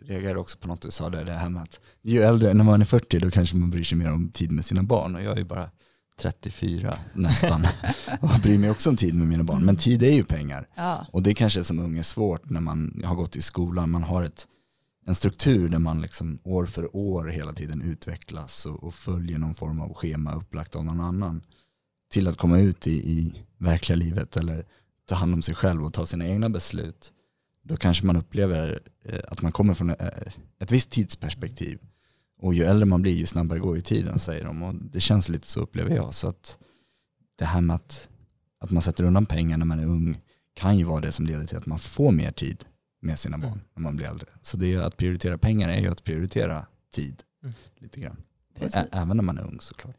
reagerar 0.00 0.36
också 0.36 0.58
på 0.58 0.68
något 0.68 0.82
du 0.82 0.90
sa 0.90 1.10
där, 1.10 1.24
det 1.24 1.32
här 1.32 1.48
med 1.48 1.62
att 1.62 1.80
ju 2.02 2.22
äldre, 2.22 2.54
när 2.54 2.64
man 2.64 2.80
är 2.80 2.84
40 2.84 3.18
då 3.18 3.30
kanske 3.30 3.56
man 3.56 3.70
bryr 3.70 3.84
sig 3.84 3.98
mer 3.98 4.12
om 4.12 4.30
tid 4.30 4.50
med 4.52 4.64
sina 4.64 4.82
barn 4.82 5.16
och 5.16 5.22
jag 5.22 5.32
är 5.32 5.36
ju 5.36 5.44
bara 5.44 5.70
34 6.16 6.98
nästan 7.12 7.66
och 8.20 8.40
bryr 8.42 8.58
mig 8.58 8.70
också 8.70 8.90
om 8.90 8.96
tid 8.96 9.14
med 9.14 9.28
mina 9.28 9.44
barn. 9.44 9.64
Men 9.64 9.76
tid 9.76 10.02
är 10.02 10.12
ju 10.12 10.24
pengar 10.24 10.68
Ja, 10.74 11.06
och 11.12 11.22
det 11.22 11.34
kanske 11.34 11.64
som 11.64 11.78
ung 11.78 11.98
är 11.98 12.02
svårt 12.02 12.50
när 12.50 12.60
man 12.60 13.02
har 13.04 13.14
gått 13.14 13.36
i 13.36 13.42
skolan, 13.42 13.90
man 13.90 14.02
har 14.02 14.22
ett, 14.22 14.46
en 15.06 15.14
struktur 15.14 15.68
där 15.68 15.78
man 15.78 16.00
liksom 16.00 16.38
år 16.42 16.66
för 16.66 16.96
år 16.96 17.26
hela 17.26 17.52
tiden 17.52 17.82
utvecklas 17.82 18.66
och, 18.66 18.84
och 18.84 18.94
följer 18.94 19.38
någon 19.38 19.54
form 19.54 19.80
av 19.80 19.94
schema 19.94 20.34
upplagt 20.34 20.76
av 20.76 20.84
någon 20.84 21.00
annan 21.00 21.42
till 22.10 22.28
att 22.28 22.36
komma 22.36 22.58
ut 22.58 22.86
i, 22.86 22.92
i 22.92 23.34
verkliga 23.58 23.96
livet 23.96 24.36
eller 24.36 24.66
ta 25.08 25.14
hand 25.14 25.34
om 25.34 25.42
sig 25.42 25.54
själv 25.54 25.84
och 25.84 25.92
ta 25.92 26.06
sina 26.06 26.26
egna 26.26 26.48
beslut. 26.48 27.12
Då 27.62 27.76
kanske 27.76 28.06
man 28.06 28.16
upplever 28.16 28.80
eh, 29.04 29.18
att 29.28 29.42
man 29.42 29.52
kommer 29.52 29.74
från 29.74 29.90
eh, 29.90 29.96
ett 30.58 30.72
visst 30.72 30.90
tidsperspektiv. 30.90 31.78
Och 32.38 32.54
ju 32.54 32.64
äldre 32.64 32.84
man 32.86 33.02
blir 33.02 33.12
ju 33.14 33.26
snabbare 33.26 33.58
går 33.58 33.76
ju 33.76 33.82
tiden 33.82 34.18
säger 34.18 34.44
de. 34.44 34.62
Och 34.62 34.74
det 34.74 35.00
känns 35.00 35.28
lite 35.28 35.46
så 35.48 35.60
upplever 35.60 35.96
jag. 35.96 36.14
Så 36.14 36.28
att 36.28 36.58
det 37.36 37.44
här 37.44 37.60
med 37.60 37.76
att, 37.76 38.08
att 38.58 38.70
man 38.70 38.82
sätter 38.82 39.04
undan 39.04 39.26
pengar 39.26 39.56
när 39.56 39.66
man 39.66 39.78
är 39.80 39.86
ung 39.86 40.20
kan 40.54 40.78
ju 40.78 40.84
vara 40.84 41.00
det 41.00 41.12
som 41.12 41.26
leder 41.26 41.46
till 41.46 41.56
att 41.56 41.66
man 41.66 41.78
får 41.78 42.12
mer 42.12 42.32
tid 42.32 42.64
med 43.00 43.18
sina 43.18 43.38
barn 43.38 43.52
Mm. 43.52 43.64
när 43.74 43.82
man 43.82 43.96
blir 43.96 44.06
äldre. 44.06 44.26
Så 44.42 44.56
det 44.56 44.72
är 44.74 44.78
att 44.78 44.96
prioritera 44.96 45.38
pengar 45.38 45.68
är 45.68 45.80
ju 45.80 45.88
att 45.88 46.04
prioritera 46.04 46.66
tid 46.94 47.22
Mm. 47.42 47.54
lite 47.78 48.00
grann. 48.00 48.16
precis. 48.54 48.80
Även 48.92 49.16
när 49.16 49.24
man 49.24 49.38
är 49.38 49.42
ung 49.42 49.60
såklart. 49.60 49.96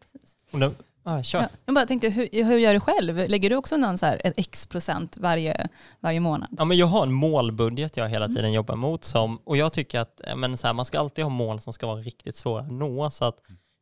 Och 0.51 0.60
ah, 1.07 1.23
kör. 1.23 1.47
Jag 1.65 1.75
bara 1.75 1.85
tänkte, 1.85 2.09
hur, 2.09 2.43
hur 2.43 2.57
gör 2.57 2.73
du 2.73 2.79
själv? 2.79 3.17
Lägger 3.29 3.49
du 3.49 3.55
också 3.55 3.77
någon 3.77 3.97
så 3.97 4.05
här, 4.05 4.21
ett 4.23 4.33
x 4.37 4.67
procent 4.67 5.17
varje, 5.17 5.67
varje 5.99 6.19
månad? 6.19 6.49
Ja, 6.57 6.65
men 6.65 6.77
jag 6.77 6.87
har 6.87 7.03
en 7.03 7.13
målbudget 7.13 7.97
jag 7.97 8.09
hela 8.09 8.25
Mm. 8.25 8.35
tiden 8.35 8.51
jobbar 8.53 8.75
mot. 8.75 9.03
Som, 9.03 9.37
och 9.43 9.57
jag 9.57 9.73
tycker 9.73 9.99
att 9.99 10.21
men 10.35 10.57
så 10.57 10.67
här, 10.67 10.73
man 10.73 10.85
ska 10.85 10.99
alltid 10.99 11.23
ha 11.23 11.29
mål 11.29 11.59
som 11.59 11.73
ska 11.73 11.87
vara 11.87 11.97
riktigt 12.01 12.35
svåra 12.35 12.61
att 12.61 12.71
nå. 12.71 13.09
Så 13.09 13.25
att 13.25 13.35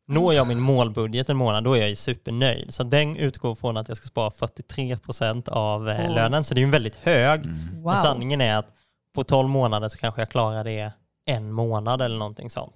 når 0.08 0.34
jag 0.34 0.46
min 0.46 0.60
målbudget 0.60 1.30
en 1.30 1.36
månad, 1.36 1.64
då 1.64 1.72
är 1.74 1.80
jag 1.80 1.88
ju 1.88 1.96
supernöjd. 1.96 2.74
Så 2.74 2.82
den 2.82 3.16
utgår 3.16 3.54
från 3.54 3.76
att 3.76 3.88
jag 3.88 3.96
ska 3.96 4.06
spara 4.06 4.30
43% 4.30 5.48
av 5.48 5.88
eh, 5.88 6.08
Oj. 6.08 6.14
lönen. 6.14 6.44
Så 6.44 6.54
det 6.54 6.58
är 6.58 6.62
ju 6.62 6.64
en 6.64 6.70
väldigt 6.70 6.96
hög. 6.96 7.44
Mm. 7.44 7.58
Wow. 7.82 7.92
Men 7.92 8.02
sanningen 8.02 8.40
är 8.40 8.54
att 8.56 8.66
på 9.14 9.24
12 9.24 9.48
månader 9.48 9.88
så 9.88 9.98
kanske 9.98 10.20
jag 10.20 10.28
klarar 10.28 10.64
det 10.64 10.92
en 11.24 11.52
månad 11.52 12.02
eller 12.02 12.18
någonting 12.18 12.50
sånt. 12.50 12.74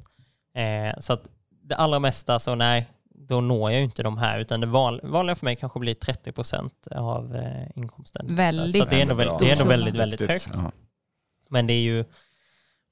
Eh, 0.55 1.01
så 1.01 1.13
att 1.13 1.23
det 1.63 1.75
allra 1.77 1.99
mesta, 1.99 2.39
så 2.39 2.55
nej, 2.55 2.87
då 3.31 3.41
når 3.41 3.71
jag 3.71 3.79
ju 3.79 3.85
inte 3.85 4.03
de 4.03 4.19
här. 4.19 4.39
Utan 4.39 4.61
det 4.61 4.67
val, 4.67 5.01
vanliga 5.03 5.37
för 5.37 5.45
mig 5.45 5.57
kanske 5.57 5.79
blir 5.81 5.95
30% 5.95 6.71
av 6.97 7.37
eh, 7.37 7.79
inkomsten. 7.79 8.27
Väldigt 8.29 8.83
så 8.85 8.91
det 8.91 8.97
är 8.97 9.03
ändå, 9.03 9.15
bra. 9.15 9.25
väldigt, 9.25 9.39
det 9.39 9.49
är 9.49 9.53
ändå 9.53 9.65
väldigt, 9.65 9.95
väldigt 9.95 10.21
högt. 10.29 10.49
Ja. 10.53 10.73
Men 11.51 11.67
det 11.67 11.73
är 11.73 11.81
ju 11.83 12.05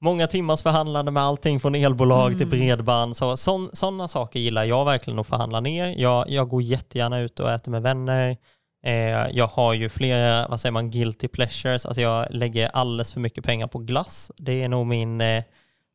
många 0.01 0.27
timmars 0.27 0.61
förhandlande 0.61 1.11
med 1.11 1.23
allting 1.23 1.59
från 1.59 1.75
elbolag 1.75 2.31
till 2.37 2.47
Mm. 2.47 2.59
bredband. 2.59 3.17
Så, 3.17 3.37
sådana 3.73 4.07
saker 4.07 4.39
gillar 4.39 4.63
jag 4.63 4.85
verkligen 4.85 5.19
att 5.19 5.27
förhandla 5.27 5.59
ner. 5.59 5.93
Jag, 5.97 6.29
jag 6.29 6.49
går 6.49 6.61
jättegärna 6.61 7.19
ut 7.19 7.39
och 7.39 7.51
äter 7.51 7.71
med 7.71 7.81
vänner. 7.81 8.37
Eh, 8.83 9.27
jag 9.31 9.47
har 9.47 9.73
ju 9.73 9.89
flera, 9.89 10.47
vad 10.47 10.59
säger 10.59 10.71
man, 10.71 10.91
guilty 10.91 11.27
pleasures. 11.27 11.85
Alltså 11.85 12.01
jag 12.01 12.27
lägger 12.31 12.67
alldeles 12.67 13.13
för 13.13 13.19
mycket 13.19 13.43
pengar 13.43 13.67
på 13.67 13.79
glass. 13.79 14.31
Det 14.37 14.63
är 14.63 14.69
nog 14.69 14.87
min, 14.87 15.21
eh, 15.21 15.43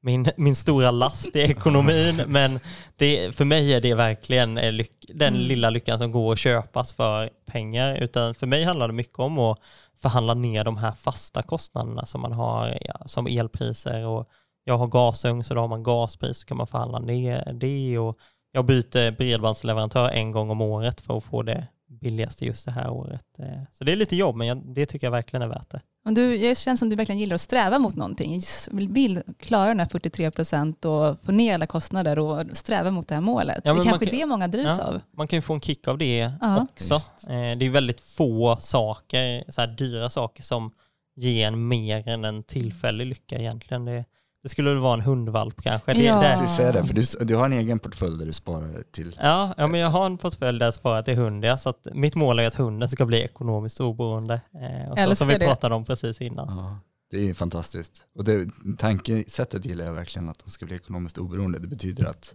min, 0.05 0.27
min 0.37 0.55
stora 0.55 0.91
last 0.91 1.37
i 1.37 1.41
ekonomin. 1.41 2.17
Men 2.27 2.61
det, 2.97 3.35
för 3.37 3.45
mig 3.45 3.75
är 3.75 3.81
det 3.81 3.95
verkligen 3.95 4.59
eh, 4.59 4.73
den 5.09 5.35
Mm. 5.35 5.47
lilla 5.49 5.71
lyckan 5.71 5.99
som 5.99 6.13
går 6.13 6.33
att 6.33 6.39
köpas 6.39 6.93
för 6.93 7.31
pengar. 7.47 7.95
Utan 8.03 8.35
för 8.35 8.47
mig 8.47 8.65
handlar 8.65 8.89
det 8.89 8.95
mycket 8.95 9.19
om 9.19 9.39
att 9.39 9.59
förhandla 10.03 10.35
ner 10.35 10.65
de 10.65 10.77
här 10.77 10.93
fasta 10.93 11.43
kostnaderna 11.43 12.07
som 12.07 12.21
man 12.21 12.33
har, 12.33 12.79
som 13.07 13.27
elpriser 13.27 14.07
och 14.07 14.29
jag 14.65 14.79
har 14.79 14.87
gasugn 14.87 15.45
så 15.45 15.55
då 15.55 15.61
har 15.61 15.69
man 15.69 15.83
gaspris 15.83 16.39
så 16.39 16.47
kan 16.47 16.57
man 16.57 16.67
förhandla 16.67 16.99
ner 16.99 17.53
det 17.55 17.99
och 17.99 18.19
jag 18.53 18.65
byter 18.65 19.11
bredbandsleverantör 19.11 20.09
en 20.11 20.31
gång 20.33 20.51
om 20.51 20.61
året 20.61 21.01
för 21.01 21.19
att 21.19 21.25
få 21.25 21.43
det 21.43 21.67
billigaste 22.01 22.45
just 22.45 22.65
det 22.65 22.71
här 22.73 22.91
året. 22.91 23.25
Eh, 23.39 23.63
Så 23.73 23.85
det 23.85 23.93
är 23.93 23.97
lite 23.97 24.17
jobb 24.17 24.37
men 24.37 24.75
det 24.75 24.87
tycker 24.87 25.07
jag 25.07 25.13
verkligen 25.13 25.43
är 25.43 25.49
värt 25.49 25.71
det. 25.71 25.81
Men 26.05 26.15
du, 26.15 26.39
det 26.39 26.59
känns 26.59 26.81
som 26.81 26.89
du 26.89 26.97
verkligen 26.97 27.19
gillar 27.19 27.35
att 27.35 27.41
sträva 27.41 27.79
mot 27.79 27.97
någonting. 27.97 28.41
Vill, 28.71 28.89
vill 28.89 29.23
klara 29.41 29.69
den 29.69 29.81
här 29.81 29.87
43 29.87 30.31
procent 30.31 30.85
och 30.85 31.17
få 31.25 31.33
ner 31.33 31.55
alla 31.55 31.67
kostnader 31.67 32.19
och 32.19 32.45
sträva 32.57 32.91
mot 32.91 33.09
det 33.09 33.15
här 33.15 33.23
målet. 33.23 33.61
Ja, 33.65 33.75
det 33.75 33.81
är 33.81 33.85
kanske 33.85 34.07
kan- 34.07 34.19
det 34.19 34.27
många 34.27 34.49
drivs 34.49 34.79
Ja. 34.79 34.85
av. 34.85 35.01
Man 35.17 35.29
kan 35.29 35.37
ju 35.37 35.41
få 35.43 35.55
en 35.55 35.61
kick 35.61 35.89
av 35.89 35.99
det 35.99 36.31
Ja. 36.41 36.63
också. 36.63 36.95
Visst. 36.95 37.29
Eh, 37.29 37.35
Det 37.59 37.67
är 37.67 37.71
väldigt 37.71 38.01
få 38.01 38.57
saker, 38.61 39.45
så 39.53 39.61
här 39.61 39.69
dyra 39.69 40.11
saker 40.11 40.43
som 40.43 40.71
ger 41.17 41.47
en 41.47 41.69
mer 41.69 42.09
än 42.09 42.25
en 42.25 42.43
tillfällig 42.43 43.07
lycka 43.07 43.39
egentligen. 43.39 43.85
Det, 43.85 44.05
det 44.45 44.49
skulle 44.51 44.71
väl 44.71 44.79
vara 44.79 44.95
en 44.95 45.01
hundvalp 45.01 45.63
kanske. 45.63 45.93
Det, 45.95 46.03
Ja. 46.03 46.21
det, 46.21 46.29
Precis 46.31 46.57
säga 46.57 46.73
det, 46.73 46.85
för 46.85 46.95
du, 46.95 47.25
du 47.25 47.37
har 47.37 47.45
en 47.47 47.53
egen 47.53 47.79
portfölj 47.79 48.19
där 48.19 48.27
du 48.27 48.33
sparar 48.33 48.83
till. 48.93 49.17
Ja, 49.21 49.55
ja, 49.57 49.67
men 49.67 49.81
jag 49.81 49.91
har 49.91 50.07
en 50.07 50.19
portfölj 50.19 50.59
där 50.59 50.67
jag 50.67 50.75
sparar 50.75 51.03
till 51.03 51.17
hund, 51.17 51.45
ja, 51.45 51.59
så 51.59 51.69
att 51.69 51.87
mitt 51.93 52.15
mål 52.15 52.39
är 52.39 52.47
att 52.47 52.55
hunden 52.55 52.89
ska 52.89 53.07
bli 53.07 53.23
ekonomiskt 53.23 53.81
oberoende. 53.81 54.41
Eh, 54.85 54.91
och 54.93 54.99
så, 54.99 55.15
som 55.15 55.29
vi 55.29 55.35
det. 55.39 55.47
pratade 55.47 55.75
om 55.75 55.85
precis 55.85 56.21
innan. 56.21 56.57
Ja, 56.59 56.79
det 57.11 57.31
är 57.31 57.35
fantastiskt. 57.35 58.03
Och 58.15 58.25
det, 58.25 58.49
tankesättet 58.79 59.65
gillar 59.67 59.85
jag 59.85 59.93
verkligen, 59.93 60.29
att 60.29 60.39
de 60.45 60.51
ska 60.51 60.67
bli 60.67 60.77
ekonomiskt 60.77 61.19
oberoende. 61.19 61.59
Det 61.59 61.69
betyder 61.69 62.05
att 62.05 62.35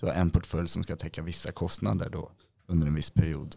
du 0.00 0.06
har 0.06 0.12
en 0.12 0.30
portfölj 0.30 0.68
som 0.68 0.82
ska 0.82 0.96
täcka 0.96 1.22
vissa 1.22 1.52
kostnader 1.52 2.10
då 2.10 2.30
under 2.68 2.86
en 2.86 2.94
viss 2.94 3.10
period. 3.10 3.56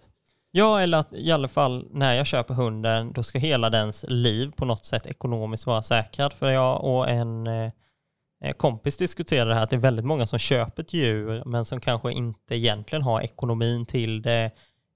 Ja, 0.51 0.81
eller 0.81 0.97
att 0.97 1.13
i 1.13 1.31
alla 1.31 1.47
fall 1.47 1.87
när 1.91 2.13
jag 2.13 2.25
köper 2.25 2.53
hunden, 2.53 3.13
då 3.13 3.23
ska 3.23 3.39
hela 3.39 3.69
dens 3.69 4.05
liv 4.07 4.51
på 4.55 4.65
något 4.65 4.85
sätt 4.85 5.05
ekonomiskt 5.05 5.65
vara 5.65 5.83
säkrad. 5.83 6.33
För 6.33 6.49
jag 6.51 6.83
och 6.83 7.09
en 7.09 7.47
eh, 7.47 7.71
kompis 8.53 8.97
diskuterade 8.97 9.49
det 9.51 9.55
här, 9.55 9.63
att 9.63 9.69
det 9.69 9.75
är 9.75 9.79
väldigt 9.79 10.05
många 10.05 10.25
som 10.27 10.39
köper 10.39 10.83
ett 10.83 10.93
djur, 10.93 11.43
men 11.45 11.65
som 11.65 11.79
kanske 11.79 12.11
inte 12.11 12.55
egentligen 12.55 13.01
har 13.03 13.21
ekonomin 13.21 13.85
till 13.85 14.21
det, 14.21 14.51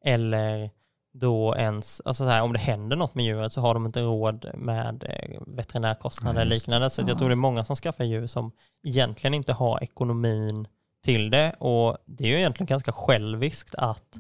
eller 0.06 0.70
då 1.14 1.56
ens, 1.58 2.02
alltså 2.06 2.24
så 2.24 2.30
här, 2.30 2.42
om 2.42 2.54
det 2.54 2.60
händer 2.60 2.98
något 2.98 3.16
med 3.16 3.26
djuret 3.26 3.54
så 3.54 3.62
har 3.62 3.74
de 3.74 3.86
inte 3.86 4.02
råd 4.02 4.46
med 4.54 5.04
eh, 5.10 5.42
veterinärkostnader 5.48 6.42
eller 6.42 6.56
liknande. 6.56 6.90
Så 6.90 7.02
jag 7.02 7.10
Ja. 7.10 7.16
tror 7.16 7.30
det 7.30 7.34
är 7.34 7.36
många 7.36 7.64
som 7.64 7.76
skaffar 7.76 8.04
djur 8.04 8.28
som 8.28 8.52
egentligen 8.84 9.34
inte 9.34 9.54
har 9.54 9.84
ekonomin 9.84 10.68
till 11.04 11.30
det. 11.30 11.56
Och 11.60 11.98
det 12.06 12.24
är 12.24 12.28
ju 12.28 12.38
egentligen 12.38 12.68
ganska 12.68 12.92
själviskt 12.92 13.76
att 13.76 14.16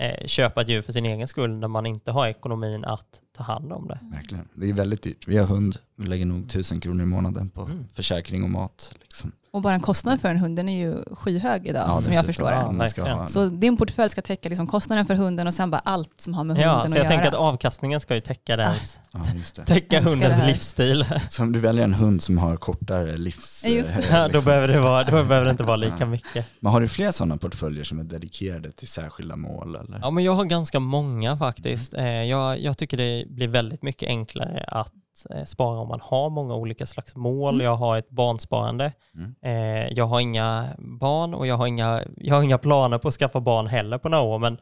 eh, 0.00 0.26
köpa 0.26 0.62
ett 0.62 0.68
djur 0.68 0.82
för 0.82 0.92
sin 0.92 1.06
egen 1.06 1.28
skull 1.28 1.50
när 1.58 1.68
man 1.68 1.86
inte 1.86 2.10
har 2.12 2.26
ekonomin 2.26 2.84
att 2.84 3.20
ta 3.36 3.42
hand 3.42 3.72
om 3.72 3.88
det. 3.88 3.98
Verkligen. 4.02 4.48
Det 4.54 4.68
är 4.68 4.72
väldigt 4.72 5.02
dyrt. 5.02 5.28
Vi 5.28 5.36
har 5.36 5.46
hund, 5.46 5.76
vi 5.96 6.06
lägger 6.06 6.26
nog 6.26 6.48
tusen 6.50 6.80
kronor 6.80 7.02
i 7.02 7.06
månaden 7.06 7.48
på 7.48 7.60
Mm. 7.62 7.84
försäkring 7.94 8.44
och 8.44 8.50
mat. 8.50 8.94
Liksom. 9.02 9.32
Och 9.56 9.62
bara 9.62 9.74
en 9.74 9.80
kostnad 9.80 10.20
för 10.20 10.28
en 10.28 10.36
hund 10.36 10.56
den 10.56 10.68
är 10.68 10.78
ju 10.78 11.04
skyhög 11.14 11.66
idag 11.66 12.02
som 12.02 12.12
jag 12.12 12.24
förstår 12.26 12.50
det. 12.50 12.92
Ja, 12.96 13.26
Så 13.26 13.46
din 13.48 13.76
portfölj 13.76 14.10
ska 14.10 14.22
täcka 14.22 14.48
liksom 14.48 14.66
kostnaden 14.66 15.06
för 15.06 15.14
hunden 15.14 15.46
och 15.46 15.54
sen 15.54 15.70
bara 15.70 15.78
allt 15.84 16.20
som 16.20 16.34
har 16.34 16.44
med 16.44 16.56
hunden 16.56 16.70
Ja, 16.72 16.76
att 16.84 16.90
så 16.90 16.96
jag 16.96 17.04
göra. 17.04 17.08
tänker 17.08 17.28
att 17.28 17.34
avkastningen 17.34 18.00
ska 18.00 18.14
ju 18.14 18.20
täcka, 18.20 18.56
dens, 18.56 18.98
Ja, 19.12 19.20
just 19.34 19.56
det. 19.56 19.64
täcka 19.64 20.00
hundens 20.00 20.44
livsstil. 20.46 21.04
Så 21.28 21.42
om 21.42 21.52
du 21.52 21.58
väljer 21.58 21.84
en 21.84 21.94
hund 21.94 22.22
som 22.22 22.38
har 22.38 22.56
kortare 22.56 23.16
livs... 23.18 23.64
Eh, 23.64 23.72
Ja, 23.72 23.82
då, 24.20 24.26
liksom. 24.26 24.44
behöver 24.44 24.68
det 24.68 24.80
vara, 24.80 25.04
då 25.04 25.10
behöver 25.10 25.44
det 25.44 25.50
inte 25.50 25.64
vara 25.64 25.76
lika 25.76 25.96
Ja. 25.98 26.06
mycket. 26.06 26.46
Men 26.60 26.72
har 26.72 26.80
du 26.80 26.88
fler 26.88 27.10
sådana 27.12 27.36
portföljer 27.36 27.84
som 27.84 27.98
är 27.98 28.04
dedikerade 28.04 28.72
till 28.72 28.88
särskilda 28.88 29.36
mål? 29.36 29.76
Eller? 29.76 29.98
Ja, 30.02 30.10
men 30.10 30.24
jag 30.24 30.32
har 30.32 30.44
ganska 30.44 30.80
många 30.80 31.36
faktiskt. 31.36 31.94
Eh, 31.94 32.04
Jag, 32.06 32.60
jag 32.60 32.78
tycker 32.78 32.96
det 32.96 33.24
blir 33.28 33.48
väldigt 33.48 33.82
mycket 33.82 34.08
enklare 34.08 34.64
att 34.68 34.92
eh, 35.30 35.44
spara 35.44 35.78
om 35.80 35.88
man 35.88 36.00
har 36.02 36.30
många 36.30 36.54
olika 36.54 36.86
slags 36.86 37.16
mål. 37.16 37.54
Mm. 37.54 37.64
Jag 37.64 37.76
har 37.76 37.98
ett 37.98 38.10
barnsparande. 38.10 38.92
Mm. 39.14 39.34
Eh, 39.42 39.92
Jag 39.92 40.04
har 40.04 40.20
inga 40.20 40.68
barn 40.78 41.34
och 41.34 41.46
jag 41.46 41.56
har 41.56 41.66
inga, 41.66 42.02
jag 42.16 42.34
har 42.34 42.42
inga 42.42 42.58
planer 42.58 42.98
på 42.98 43.08
att 43.08 43.14
skaffa 43.14 43.40
barn 43.40 43.66
heller 43.66 43.98
på 43.98 44.08
några 44.08 44.24
år. 44.24 44.38
Men 44.38 44.58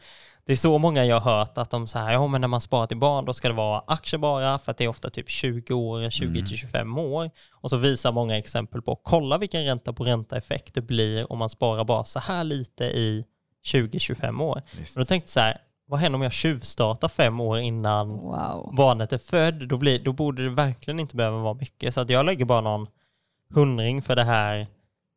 det 0.47 0.53
är 0.53 0.57
så 0.57 0.79
många 0.79 1.05
jag 1.05 1.21
har 1.21 1.37
hört 1.37 1.59
att 1.59 1.71
de 1.71 1.87
säger, 1.87 2.11
ja 2.11 2.27
men 2.27 2.41
när 2.41 2.49
man 2.49 2.61
sparar 2.61 2.87
till 2.87 2.97
barn 2.97 3.25
då 3.25 3.33
ska 3.33 3.49
det 3.49 3.55
vara 3.55 3.83
aktier 3.87 4.19
bara 4.19 4.59
för 4.59 4.71
att 4.71 4.79
det 4.79 4.85
är 4.85 4.89
ofta 4.89 5.11
typ 5.11 5.29
20 5.29 5.75
år, 5.75 6.11
20 6.11 6.47
till 6.47 6.57
25 6.57 6.99
år. 6.99 7.31
Och 7.53 7.71
så 7.71 7.77
visar 7.77 8.13
många 8.13 8.39
exempel 8.39 8.83
på, 8.83 8.97
kolla 8.97 9.39
vilken 9.39 9.65
ränta 9.65 9.93
på 9.93 10.05
ränta-effekt 10.05 10.75
det 10.75 10.81
blir 10.83 11.33
om 11.33 11.39
man 11.39 11.51
sparar 11.51 11.85
bara 11.85 12.05
så 12.05 12.19
här 12.19 12.45
lite 12.45 12.85
i 12.85 13.25
20-25 13.73 14.43
år. 14.43 14.63
Visst. 14.79 14.97
Men 14.97 15.03
då 15.03 15.07
tänkte 15.07 15.27
jag 15.27 15.31
så 15.33 15.41
här, 15.41 15.59
vad 15.95 16.01
händer 16.01 16.17
om 16.17 16.23
jag 16.23 16.33
tjuvstartar 16.33 17.09
fem 17.09 17.41
år 17.41 17.59
innan 17.59 18.09
Wow. 18.09 18.75
barnet 18.77 19.13
är 19.13 19.19
född? 19.19 19.69
Då, 19.69 19.77
blir, 19.77 19.99
då 19.99 20.13
borde 20.13 20.43
det 20.45 20.51
verkligen 20.51 21.01
inte 21.01 21.17
behöva 21.17 21.39
vara 21.39 21.55
mycket. 21.55 21.95
Så 21.95 22.01
att 22.01 22.11
jag 22.11 22.27
lägger 22.27 22.45
bara 22.45 22.61
någon 22.61 22.87
hundring 23.55 24.03
för 24.03 24.17
det 24.17 24.25
här 24.25 24.67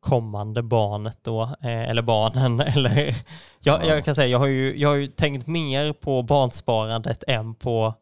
kommande 0.00 0.62
barnet 0.62 1.18
då, 1.22 1.42
eh, 1.42 1.88
eller 1.90 2.02
barnen. 2.02 2.60
Eller, 2.76 3.14
jag, 3.60 3.86
jag 3.86 4.04
kan 4.04 4.14
säga, 4.14 4.26
jag 4.28 4.38
har, 4.38 4.46
ju, 4.46 4.78
jag 4.78 4.88
har 4.88 4.96
ju 4.96 5.06
tänkt 5.06 5.46
mer 5.46 5.92
på 5.92 6.22
barnsparandet 6.22 7.24
än 7.26 7.54
på 7.54 7.94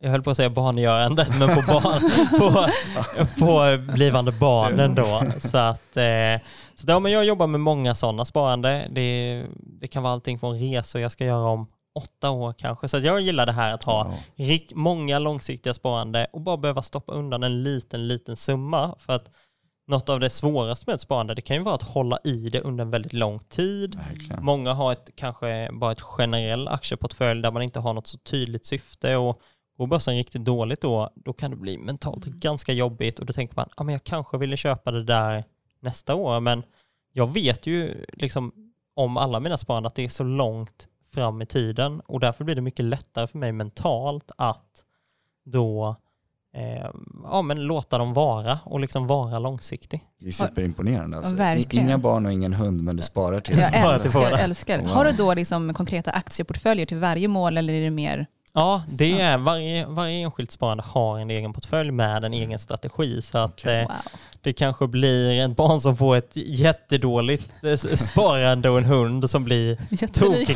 jag 0.00 0.10
höll 0.10 0.22
på 0.22 0.30
att 0.30 0.36
säga 0.36 0.50
barngörandet, 0.50 1.28
men 1.38 1.48
på, 1.48 1.62
barn, 1.72 2.10
på, 2.38 2.68
på 3.38 3.92
blivande 3.92 4.32
barnen 4.32 4.94
då. 4.94 5.22
Så 5.38 5.58
att, 5.58 5.96
eh, 5.96 6.40
så 6.76 6.84
ja, 6.88 6.98
men 7.00 7.12
jag 7.12 7.24
jobbar 7.24 7.46
med 7.46 7.60
många 7.60 7.94
sådana 7.94 8.24
sparande. 8.24 8.88
Det, 8.90 9.46
det 9.80 9.88
kan 9.88 10.02
vara 10.02 10.12
allting 10.12 10.38
från 10.38 10.58
resor 10.58 11.00
jag 11.00 11.12
ska 11.12 11.24
göra 11.24 11.48
om 11.48 11.66
åtta 11.94 12.30
år 12.30 12.52
kanske. 12.52 12.88
Så 12.88 12.98
jag 12.98 13.20
gillar 13.20 13.46
det 13.46 13.52
här 13.52 13.74
att 13.74 13.82
ha 13.82 14.12
Ja. 14.36 14.58
många 14.74 15.18
långsiktiga 15.18 15.74
sparande 15.74 16.26
och 16.32 16.40
bara 16.40 16.56
behöva 16.56 16.82
stoppa 16.82 17.12
undan 17.12 17.42
en 17.42 17.62
liten, 17.62 18.08
liten 18.08 18.36
summa. 18.36 18.94
För 18.98 19.12
att 19.12 19.30
något 19.86 20.08
av 20.08 20.20
det 20.20 20.30
svåraste 20.30 20.84
med 20.86 20.94
ett 20.94 21.00
sparande, 21.00 21.34
det 21.34 21.42
kan 21.42 21.56
ju 21.56 21.62
vara 21.62 21.74
att 21.74 21.82
hålla 21.82 22.18
i 22.24 22.48
det 22.48 22.60
under 22.60 22.84
en 22.84 22.90
väldigt 22.90 23.12
lång 23.12 23.38
tid. 23.38 23.94
Verkligen. 23.94 24.44
Många 24.44 24.72
har 24.72 24.92
ett, 24.92 25.10
kanske 25.14 25.68
bara 25.72 25.92
ett 25.92 26.00
generell 26.00 26.68
aktieportfölj 26.68 27.42
där 27.42 27.50
man 27.50 27.62
inte 27.62 27.80
har 27.80 27.94
något 27.94 28.06
så 28.06 28.18
tydligt 28.18 28.66
syfte 28.66 29.16
och 29.16 29.36
går 29.78 29.86
börsen 29.86 30.14
riktigt 30.16 30.44
dåligt 30.44 30.80
då, 30.80 31.10
då 31.14 31.32
kan 31.32 31.50
det 31.50 31.56
bli 31.56 31.78
mentalt 31.78 32.24
ganska 32.24 32.72
jobbigt 32.72 33.18
och 33.18 33.26
då 33.26 33.32
tänker 33.32 33.56
man, 33.56 33.68
ja 33.76 33.82
men 33.84 33.92
jag 33.92 34.04
kanske 34.04 34.38
ville 34.38 34.56
köpa 34.56 34.90
det 34.90 35.04
där 35.04 35.44
nästa 35.84 36.14
år, 36.14 36.40
men 36.40 36.62
jag 37.12 37.32
vet 37.32 37.66
ju 37.66 38.04
liksom 38.12 38.52
om 38.96 39.16
alla 39.16 39.40
mina 39.40 39.58
sparande 39.58 39.86
att 39.86 39.94
det 39.94 40.04
är 40.04 40.08
så 40.08 40.24
långt 40.24 40.88
fram 41.14 41.42
i 41.42 41.46
tiden 41.46 42.00
och 42.00 42.20
därför 42.20 42.44
blir 42.44 42.54
det 42.54 42.60
mycket 42.60 42.84
lättare 42.84 43.26
för 43.26 43.38
mig 43.38 43.52
mentalt 43.52 44.30
att 44.36 44.84
då 45.44 45.96
eh, 46.54 46.90
ja, 47.24 47.42
men 47.42 47.62
låta 47.62 47.98
dem 47.98 48.14
vara 48.14 48.58
och 48.64 48.80
liksom 48.80 49.06
vara 49.06 49.38
långsiktig. 49.38 50.04
Det 50.18 50.28
är 50.28 50.32
superimponerande. 50.32 51.16
Alltså. 51.16 51.34
Verkligen. 51.34 51.86
Inga 51.86 51.98
barn 51.98 52.26
och 52.26 52.32
ingen 52.32 52.52
hund, 52.52 52.82
men 52.82 52.96
du 52.96 53.02
sparar 53.02 53.40
till 53.40 53.58
Jag 53.58 53.72
till 53.72 53.82
älskar, 53.82 54.20
båda. 54.20 54.38
älskar. 54.38 54.84
Har 54.84 55.04
du 55.04 55.12
då 55.12 55.34
liksom 55.34 55.74
konkreta 55.74 56.10
aktieportföljer 56.10 56.86
till 56.86 56.98
varje 56.98 57.28
mål 57.28 57.56
eller 57.56 57.72
är 57.72 57.84
det 57.84 57.90
mer? 57.90 58.26
Ja, 58.54 58.82
det 58.98 59.20
är 59.20 59.38
varje, 59.38 59.86
varje 59.86 60.18
enskilt 60.24 60.50
sparande 60.50 60.84
har 60.86 61.18
en 61.18 61.30
egen 61.30 61.52
portfölj 61.52 61.90
med 61.90 62.24
en 62.24 62.34
egen 62.34 62.58
strategi. 62.58 63.22
Så 63.22 63.38
att 63.38 63.50
Okej. 63.50 63.80
eh, 63.80 63.86
Wow. 63.88 63.96
det 64.40 64.52
kanske 64.52 64.86
blir 64.86 65.40
ett 65.40 65.56
barn 65.56 65.80
som 65.80 65.96
får 65.96 66.16
ett 66.16 66.30
jättedåligt 66.36 67.50
eh, 67.64 67.76
sparande 67.96 68.70
och 68.70 68.78
en 68.78 68.84
hund 68.84 69.30
som 69.30 69.44
blir 69.44 69.76
tokrik. 70.06 70.48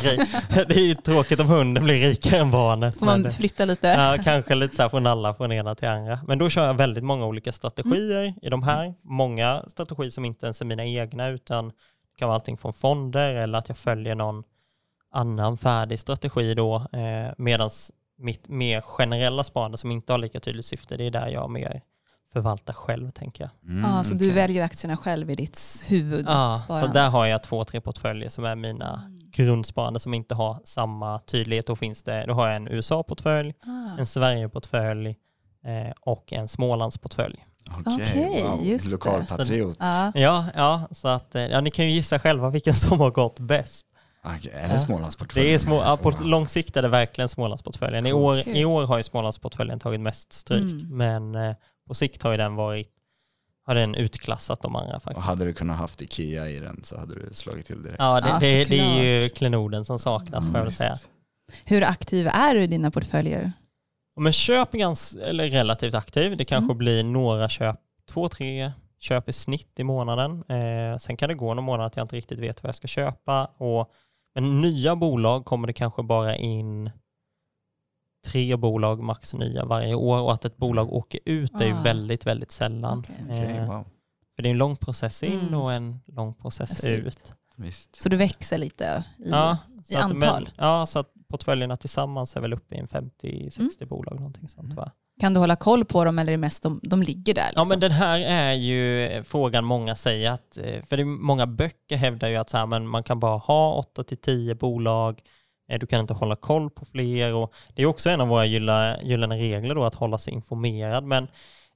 Det 0.67 0.75
är 0.75 0.79
ju 0.87 0.93
tråkigt 0.95 1.39
om 1.39 1.47
hunden 1.47 1.83
blir 1.83 1.95
rikare 1.99 2.39
än 2.39 2.51
barnet. 2.51 2.99
Får 2.99 3.05
man 3.05 3.31
flytta 3.31 3.65
lite? 3.65 3.87
Ja, 3.87 4.17
kanske 4.23 4.55
lite 4.55 4.75
så 4.75 4.81
här 4.81 4.89
från 4.89 5.05
alla, 5.07 5.33
från 5.33 5.51
ena 5.51 5.75
till 5.75 5.87
andra. 5.87 6.19
Men 6.27 6.37
då 6.37 6.49
kör 6.49 6.65
jag 6.65 6.73
väldigt 6.73 7.03
många 7.03 7.25
olika 7.25 7.51
strategier 7.51 8.33
i 8.41 8.49
de 8.49 8.63
här. 8.63 8.93
Många 9.03 9.63
strategier 9.67 10.09
som 10.11 10.25
inte 10.25 10.45
ens 10.45 10.61
är 10.61 10.65
mina 10.65 10.85
egna 10.85 11.27
utan 11.27 11.67
det 11.67 11.73
kan 12.19 12.27
vara 12.27 12.35
allting 12.35 12.57
från 12.57 12.73
fonder 12.73 13.35
eller 13.35 13.59
att 13.59 13.67
jag 13.67 13.77
följer 13.77 14.15
någon 14.15 14.43
annan 15.11 15.57
färdig 15.57 15.99
strategi 15.99 16.53
då. 16.53 16.75
Eh, 16.75 17.33
Medan 17.37 17.69
mitt 18.17 18.47
mer 18.49 18.81
generella 18.81 19.43
sparande 19.43 19.77
som 19.77 19.91
inte 19.91 20.13
har 20.13 20.17
lika 20.17 20.39
tydligt 20.39 20.65
syfte, 20.65 20.97
det 20.97 21.03
är 21.07 21.11
där 21.11 21.27
jag 21.27 21.49
mer 21.49 21.81
förvaltar 22.33 22.73
själv 22.73 23.09
tänker 23.11 23.43
jag. 23.43 23.71
Mm, 23.71 23.91
Ja, 23.91 24.03
så 24.03 24.09
du 24.13 24.25
okej. 24.25 24.31
väljer 24.35 24.63
aktierna 24.63 24.97
själv 24.97 25.31
i 25.31 25.35
ditt 25.35 25.85
huvud? 25.87 26.25
Ja, 26.29 26.55
så 26.57 26.63
sparande. 26.63 26.99
där 26.99 27.09
har 27.09 27.25
jag 27.25 27.43
två, 27.43 27.63
tre 27.63 27.81
portföljer 27.81 28.29
som 28.29 28.43
är 28.45 28.55
mina 28.55 29.01
grundsparande 29.31 29.99
som 29.99 30.13
inte 30.13 30.35
har 30.35 30.57
samma 30.63 31.19
tydlighet. 31.19 31.67
Då, 31.67 31.75
finns 31.75 32.03
det, 32.03 32.25
då 32.25 32.33
har 32.33 32.47
jag 32.47 32.55
en 32.55 32.67
USA-portfölj, 32.67 33.53
Ah. 33.65 33.99
en 33.99 34.07
Sverige-portfölj 34.07 35.09
eh, 35.65 35.91
och 36.01 36.33
en 36.33 36.47
Smålandsportfölj. 36.47 37.45
Okej, 37.85 37.93
Okej, 37.95 38.43
wow. 38.43 38.63
just. 38.63 38.85
Lokalpatriot. 38.91 39.77
Ja. 39.79 40.11
Ja, 40.15 40.45
ja, 40.55 40.87
så 40.91 41.07
att, 41.07 41.35
eh, 41.35 41.41
ja, 41.45 41.61
ni 41.61 41.71
kan 41.71 41.85
ju 41.85 41.91
gissa 41.91 42.19
själva 42.19 42.49
vilken 42.49 42.73
som 42.73 42.99
har 42.99 43.11
gått 43.11 43.39
bäst. 43.39 43.85
Är 44.23 44.67
det 44.67 44.73
Ja. 44.73 44.79
Smålandsportföljen? 44.79 45.49
Det 45.49 45.53
är 45.53 45.59
små, 45.59 45.75
ja, 45.75 45.97
på 45.97 46.09
Wow. 46.09 46.21
lång 46.25 46.47
sikt 46.47 46.77
är 46.77 46.81
det 46.81 46.87
verkligen 46.87 47.29
Smålandsportföljen. 47.29 48.05
I 48.07 48.13
år. 48.13 48.47
I 48.47 48.65
år 48.65 48.85
har 48.85 48.97
ju 48.97 49.03
Smålandsportföljen 49.03 49.79
tagit 49.79 50.01
mest 50.01 50.33
stryk, 50.33 50.71
Mm. 50.83 50.97
men 50.97 51.35
eh, 51.35 51.55
på 51.87 51.93
sikt 51.93 52.23
har 52.23 52.31
ju 52.31 52.37
den 52.37 52.55
varit 52.55 52.89
har 53.65 53.75
den 53.75 53.95
utklassat 53.95 54.61
de 54.61 54.75
andra 54.75 54.95
Och 54.95 55.03
faktiskt. 55.03 55.25
hade 55.27 55.45
du 55.45 55.53
kunnat 55.53 55.77
haft 55.77 56.01
Ikea 56.01 56.49
i 56.49 56.59
den 56.59 56.83
så 56.83 56.99
hade 56.99 57.15
du 57.15 57.29
slagit 57.33 57.65
till 57.65 57.83
direkt. 57.83 57.99
Ja, 57.99 58.21
det, 58.21 58.37
det, 58.39 58.65
det 58.65 58.79
är 58.79 59.21
ju 59.21 59.29
klenoden 59.29 59.85
som 59.85 59.99
saknas 59.99 60.45
får 60.45 60.53
jag 60.55 60.59
väl 60.61 60.65
visst. 60.65 60.77
säga. 60.77 60.97
Hur 61.65 61.83
aktiv 61.83 62.27
är 62.27 62.55
du 62.55 62.63
i 62.63 62.67
dina 62.67 62.91
portföljer? 62.91 63.51
Men 64.19 64.33
köp 64.33 64.73
är 64.73 64.77
gans, 64.77 65.15
eller 65.15 65.47
relativt 65.47 65.93
aktiv. 65.93 66.37
Det 66.37 66.45
kanske 66.45 66.65
Mm. 66.71 66.77
blir 66.77 67.03
några 67.03 67.49
köp, 67.49 67.79
två, 68.11 68.27
tre 68.29 68.71
köp 68.99 69.29
i 69.29 69.33
snitt 69.33 69.79
i 69.79 69.83
månaden. 69.83 70.43
Eh, 70.49 70.97
sen 70.97 71.17
kan 71.17 71.29
det 71.29 71.35
gå 71.35 71.53
någon 71.53 71.63
månad 71.65 71.85
att 71.85 71.95
jag 71.95 72.03
inte 72.03 72.15
riktigt 72.15 72.39
vet 72.39 72.63
vad 72.63 72.67
jag 72.67 72.75
ska 72.75 72.87
köpa. 72.87 73.45
Och, 73.45 73.91
men 74.35 74.61
nya 74.61 74.95
bolag 74.95 75.45
kommer 75.45 75.67
det 75.67 75.73
kanske 75.73 76.03
bara 76.03 76.35
in 76.35 76.89
tre 78.27 78.55
bolag 78.55 79.03
max 79.03 79.33
nya 79.33 79.65
varje 79.65 79.95
år 79.95 80.19
och 80.21 80.33
att 80.33 80.45
ett 80.45 80.57
bolag 80.57 80.93
åker 80.93 81.19
ut 81.25 81.61
är 81.61 81.65
ju 81.65 81.73
Ah. 81.73 81.81
väldigt, 81.81 82.25
väldigt 82.27 82.51
sällan. 82.51 82.99
Okej. 82.99 83.15
Okej, 83.23 83.57
Eh, 83.57 83.67
wow. 83.67 83.85
För 84.35 84.43
det 84.43 84.49
är 84.49 84.51
en 84.51 84.57
lång 84.57 84.75
process 84.75 85.23
in 85.23 85.39
Mm. 85.39 85.53
och 85.61 85.73
en 85.73 85.99
lång 86.05 86.33
process 86.33 86.85
ut. 86.85 87.33
Visst. 87.55 87.95
Så 88.01 88.09
du 88.09 88.17
växer 88.17 88.57
lite 88.57 89.03
i, 89.17 89.29
Ja, 89.29 89.57
så 89.83 89.93
i 89.93 89.95
att, 89.95 90.03
antal? 90.03 90.19
Men, 90.43 90.47
ja, 90.57 90.85
så 90.85 90.99
att 90.99 91.13
portföljerna 91.27 91.77
tillsammans 91.77 92.35
är 92.35 92.41
väl 92.41 92.53
uppe 92.53 92.75
i 92.75 92.77
en 92.77 92.87
50-60 92.87 93.59
Mm. 93.83 93.89
bolag. 93.89 94.15
Någonting 94.15 94.47
sånt, 94.47 94.65
Mm. 94.65 94.75
va? 94.75 94.91
Kan 95.19 95.33
du 95.33 95.39
hålla 95.39 95.55
koll 95.55 95.85
på 95.85 96.05
dem 96.05 96.19
eller 96.19 96.31
är 96.31 96.37
det 96.37 96.41
mest 96.41 96.63
de, 96.63 96.79
de 96.83 97.03
ligger 97.03 97.33
där? 97.33 97.41
Ja, 97.41 97.49
Liksom? 97.49 97.69
men 97.69 97.79
den 97.79 97.91
här 97.91 98.19
är 98.19 98.53
ju 98.53 99.23
frågan 99.23 99.65
många 99.65 99.95
säger 99.95 100.31
att, 100.31 100.57
eh, 100.57 100.83
för 100.89 100.97
det 100.97 101.05
många 101.05 101.47
böcker 101.47 101.97
hävdar 101.97 102.27
ju 102.29 102.35
att 102.35 102.49
så 102.49 102.57
här, 102.57 102.65
men 102.65 102.87
man 102.87 103.03
kan 103.03 103.19
bara 103.19 103.37
ha 103.37 103.73
8 103.73 104.03
till 104.03 104.17
10 104.17 104.55
bolag, 104.55 105.21
eh, 105.71 105.79
du 105.79 105.87
kan 105.87 105.99
inte 105.99 106.13
hålla 106.13 106.35
koll 106.35 106.69
på 106.69 106.85
fler 106.85 107.33
och 107.33 107.53
det 107.75 107.81
är 107.81 107.85
också 107.85 108.09
en 108.09 108.21
av 108.21 108.27
våra 108.27 108.45
gyllene 108.45 109.37
regler 109.37 109.75
då 109.75 109.83
att 109.83 109.95
hålla 109.95 110.17
sig 110.17 110.33
informerad. 110.33 111.03
Men 111.03 111.27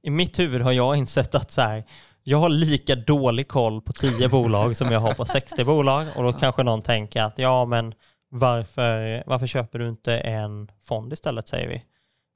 i 0.03 0.09
mitt 0.09 0.39
huvud 0.39 0.61
har 0.61 0.71
jag 0.71 0.95
insett 0.95 1.35
att 1.35 1.51
så 1.51 1.61
här, 1.61 1.83
jag 2.23 2.37
har 2.37 2.49
lika 2.49 2.95
dålig 2.95 3.47
koll 3.47 3.81
på 3.81 3.91
10 3.91 4.29
bolag 4.29 4.75
som 4.75 4.91
jag 4.91 4.99
har 4.99 5.13
på 5.13 5.25
60 5.25 5.63
bolag 5.65 6.07
och 6.15 6.23
då 6.23 6.33
kanske 6.33 6.63
någon 6.63 6.81
tänker 6.81 7.21
att 7.23 7.39
ja 7.39 7.65
men 7.65 7.93
varför, 8.29 9.23
varför 9.25 9.47
köper 9.47 9.79
du 9.79 9.89
inte 9.89 10.17
en 10.17 10.71
fond 10.83 11.13
istället 11.13 11.47
säger 11.47 11.67
vi. 11.69 11.83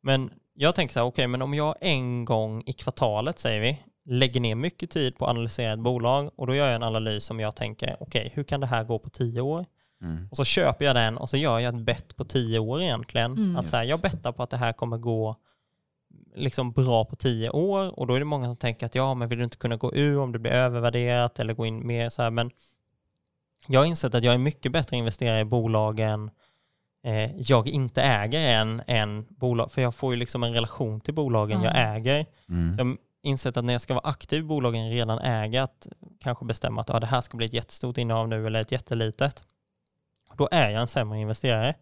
Men 0.04 0.32
jag 0.60 0.76
tänker 0.76 0.94
så 0.94 1.00
här, 1.00 1.08
okej, 1.08 1.28
men 1.28 1.42
om 1.42 1.54
jag 1.54 1.76
en 1.82 2.26
gång 2.26 2.64
i 2.66 2.74
kvartalet, 2.74 3.40
säger 3.40 3.62
vi, 3.62 3.84
lägger 4.06 4.40
ner 4.40 4.56
mycket 4.56 4.90
tid 4.90 5.18
på 5.18 5.26
att 5.26 5.32
analysera 5.32 5.74
ett 5.74 5.80
bolag 5.80 6.32
och 6.36 6.48
då 6.48 6.56
gör 6.56 6.66
jag 6.66 6.76
en 6.76 6.84
analys 6.84 7.24
som 7.24 7.40
jag 7.40 7.56
tänker, 7.56 7.98
okej, 8.00 8.32
hur 8.36 8.44
kan 8.44 8.60
det 8.60 8.68
här 8.68 8.84
gå 8.84 9.00
på 9.00 9.10
tio 9.10 9.42
år? 9.42 9.66
Mm. 10.02 10.28
Och 10.32 10.38
så 10.38 10.44
köper 10.44 10.86
jag 10.86 10.96
den 10.96 11.18
och 11.18 11.30
så 11.30 11.38
gör 11.38 11.60
jag 11.60 11.76
ett 11.76 11.82
bett 11.82 12.16
på 12.16 12.26
tio 12.26 12.60
år 12.60 12.82
egentligen. 12.82 13.32
Mm. 13.32 13.56
att 13.58 13.68
så 13.68 13.78
här, 13.78 13.86
jag 13.86 14.00
bettar 14.00 14.32
på 14.32 14.44
att 14.44 14.50
det 14.50 14.58
här 14.58 14.74
kommer 14.74 14.98
gå 14.98 15.36
liksom 16.36 16.72
bra 16.72 17.06
på 17.06 17.16
tio 17.16 17.50
år 17.50 18.00
och 18.00 18.08
då 18.08 18.14
är 18.14 18.20
det 18.20 18.26
många 18.26 18.48
som 18.48 18.56
tänker 18.56 18.86
att 18.86 18.96
ja, 18.96 19.14
men 19.14 19.30
vill 19.30 19.38
du 19.38 19.44
inte 19.44 19.58
kunna 19.58 19.76
gå 19.76 19.96
ur 19.96 20.20
om 20.20 20.32
det 20.32 20.40
blir 20.40 20.52
övervärderat 20.52 21.40
eller 21.40 21.54
gå 21.54 21.66
in 21.66 21.88
mer 21.88 22.10
så 22.10 22.22
här, 22.22 22.30
men 22.32 22.52
jag 23.68 23.80
har 23.80 23.86
insett 23.86 24.16
att 24.16 24.24
jag 24.24 24.34
är 24.34 24.38
mycket 24.38 24.72
bättre 24.72 24.98
investerare 24.98 25.40
i 25.40 25.46
bolagen 25.46 26.32
eh, 27.08 27.32
jag 27.38 27.68
inte 27.68 28.02
äger 28.02 28.40
än, 28.62 28.82
än 28.88 29.26
bolag, 29.30 29.72
för 29.72 29.82
jag 29.82 29.96
får 29.96 30.14
ju 30.14 30.20
liksom 30.20 30.44
en 30.44 30.54
relation 30.54 31.00
till 31.00 31.14
bolagen 31.14 31.62
Ja. 31.62 31.66
jag 31.74 31.96
äger. 31.96 32.26
Mm. 32.50 32.76
Jag 32.78 32.86
har 32.86 32.98
insett 33.24 33.58
att 33.58 33.66
när 33.66 33.74
jag 33.74 33.82
ska 33.82 33.94
vara 33.94 34.10
aktiv 34.10 34.40
i 34.40 34.44
bolagen 34.44 34.88
jag 34.88 34.96
redan 34.96 35.20
äger, 35.20 35.62
att 35.62 35.88
kanske 36.20 36.46
bestämma 36.46 36.82
att 36.82 36.90
ja, 36.90 37.00
det 37.00 37.08
här 37.08 37.22
ska 37.22 37.38
bli 37.38 37.46
ett 37.46 37.54
jättestort 37.54 37.98
innehav 37.98 38.28
nu 38.28 38.48
eller 38.48 38.62
ett 38.62 38.72
jättelitet, 38.72 39.44
då 40.38 40.50
är 40.52 40.70
jag 40.70 40.82
en 40.82 40.88
sämre 40.88 41.20
investerare. 41.20 41.74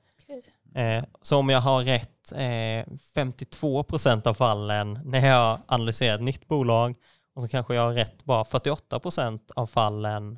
Eh, 0.76 1.04
så 1.22 1.38
om 1.38 1.50
jag 1.50 1.62
har 1.62 1.84
rätt 1.84 2.32
eh, 2.32 2.94
52 3.16 3.84
procent 3.84 4.28
av 4.28 4.34
fallen 4.34 5.00
när 5.06 5.28
jag 5.28 5.60
analyserar 5.68 6.16
ett 6.16 6.22
nytt 6.22 6.48
bolag 6.48 6.96
och 7.36 7.42
så 7.42 7.48
kanske 7.48 7.76
jag 7.76 7.82
har 7.82 7.94
rätt 7.94 8.24
bara 8.24 8.46
48 8.46 9.00
procent 9.00 9.52
av 9.56 9.68
fallen 9.68 10.32
eh, 10.32 10.38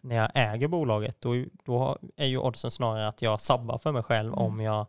när 0.00 0.16
jag 0.16 0.30
äger 0.34 0.68
bolaget, 0.68 1.20
då, 1.20 1.44
då 1.64 1.98
är 2.16 2.26
ju 2.26 2.38
oddsen 2.38 2.70
snarare 2.70 3.08
att 3.08 3.22
jag 3.22 3.40
sabbar 3.40 3.78
för 3.78 3.92
mig 3.92 4.02
själv 4.02 4.32
Mm. 4.32 4.38
om 4.44 4.60
jag 4.60 4.86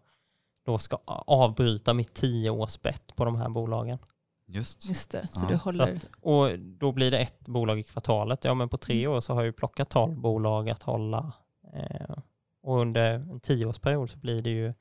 då 0.66 0.78
ska 0.78 0.98
avbryta 1.28 1.94
mitt 1.94 2.14
tioårsbett 2.14 3.16
på 3.16 3.26
de 3.26 3.36
här 3.36 3.50
bolagen. 3.50 3.98
Just. 4.46 4.90
Just 4.90 5.12
det, 5.12 5.28
så 5.28 5.44
Ja, 5.44 5.48
du 5.48 5.56
håller... 5.56 5.86
Så 5.86 5.94
att, 5.94 6.06
och 6.22 6.60
då 6.60 6.92
blir 6.92 7.12
det 7.12 7.20
ett 7.20 7.48
bolag 7.48 7.80
i 7.80 7.84
kvartalet. 7.84 8.46
Ja, 8.46 8.54
men 8.54 8.70
på 8.70 8.78
tre 8.78 9.08
år 9.08 9.20
så 9.20 9.34
har 9.34 9.42
jag 9.42 9.46
ju 9.46 9.54
plockat 9.54 9.90
12 9.90 10.18
bolag 10.18 10.70
att 10.70 10.84
hålla. 10.84 11.32
Eh, 11.74 12.16
och 12.64 12.80
under 12.80 13.14
en 13.14 13.40
tioårsperiod 13.40 14.10
så 14.10 14.18
blir 14.18 14.42
det 14.42 14.50
ju 14.50 14.74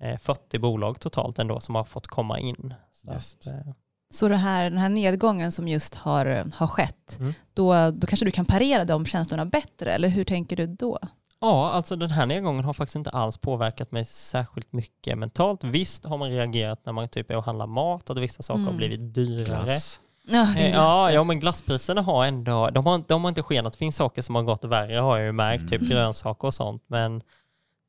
eh, 0.00 0.18
40 0.18 0.58
bolag 0.58 1.00
totalt 1.00 1.38
ändå 1.38 1.60
som 1.60 1.74
har 1.74 1.84
fått 1.84 2.06
komma 2.06 2.38
in. 2.38 2.74
Så 2.92 3.12
Just. 3.12 3.46
Att, 3.48 3.54
eh, 3.54 3.72
Så 4.10 4.28
det 4.28 4.36
här, 4.36 4.70
den 4.70 4.78
här 4.78 4.88
nedgången 4.88 5.52
som 5.52 5.68
just 5.68 5.94
har, 5.94 6.44
har 6.56 6.66
skett, 6.66 7.16
Mm. 7.20 7.34
då, 7.54 7.90
då 7.90 8.06
kanske 8.06 8.24
du 8.26 8.30
kan 8.30 8.44
parera 8.44 8.84
de 8.84 9.06
känslorna 9.06 9.44
bättre, 9.44 9.90
eller 9.92 10.08
hur 10.08 10.24
tänker 10.24 10.56
du 10.56 10.66
då? 10.66 10.98
ja, 11.40 11.70
alltså 11.70 11.96
den 11.96 12.10
här 12.10 12.26
nedgången 12.26 12.64
har 12.64 12.72
faktiskt 12.72 12.96
inte 12.96 13.10
alls 13.10 13.36
påverkat 13.38 13.92
mig 13.92 14.04
särskilt 14.04 14.72
mycket 14.72 15.18
mentalt. 15.18 15.64
Visst 15.64 16.04
har 16.04 16.18
man 16.18 16.30
reagerat 16.30 16.80
när 16.86 16.92
man 16.92 17.08
typ 17.08 17.30
är 17.30 17.36
och 17.36 17.44
handlar 17.44 17.66
mat 17.66 18.10
och 18.10 18.16
att 18.16 18.22
vissa 18.22 18.42
saker 18.42 18.60
har 18.60 18.66
Mm. 18.68 18.76
blivit 18.76 19.14
dyrare. 19.14 19.44
Glass. 19.64 20.00
Ja, 20.30 20.54
Eh, 20.56 21.14
ja, 21.14 21.24
men 21.24 21.40
glasspriserna 21.40 22.00
har 22.02 22.26
ändå, 22.26 22.70
de 22.70 22.86
har, 22.86 23.02
de 23.08 23.22
har 23.24 23.28
inte 23.28 23.42
skenat. 23.42 23.72
Det 23.72 23.78
finns 23.78 23.96
saker 23.96 24.22
som 24.22 24.34
har 24.34 24.42
gått 24.42 24.64
värre 24.64 24.96
har 24.96 25.16
jag 25.18 25.26
ju 25.26 25.32
märkt, 25.32 25.68
typ 25.68 25.80
Mm. 25.80 25.90
grönsaker 25.90 26.48
och 26.48 26.54
sånt. 26.54 26.82
Men 26.86 27.22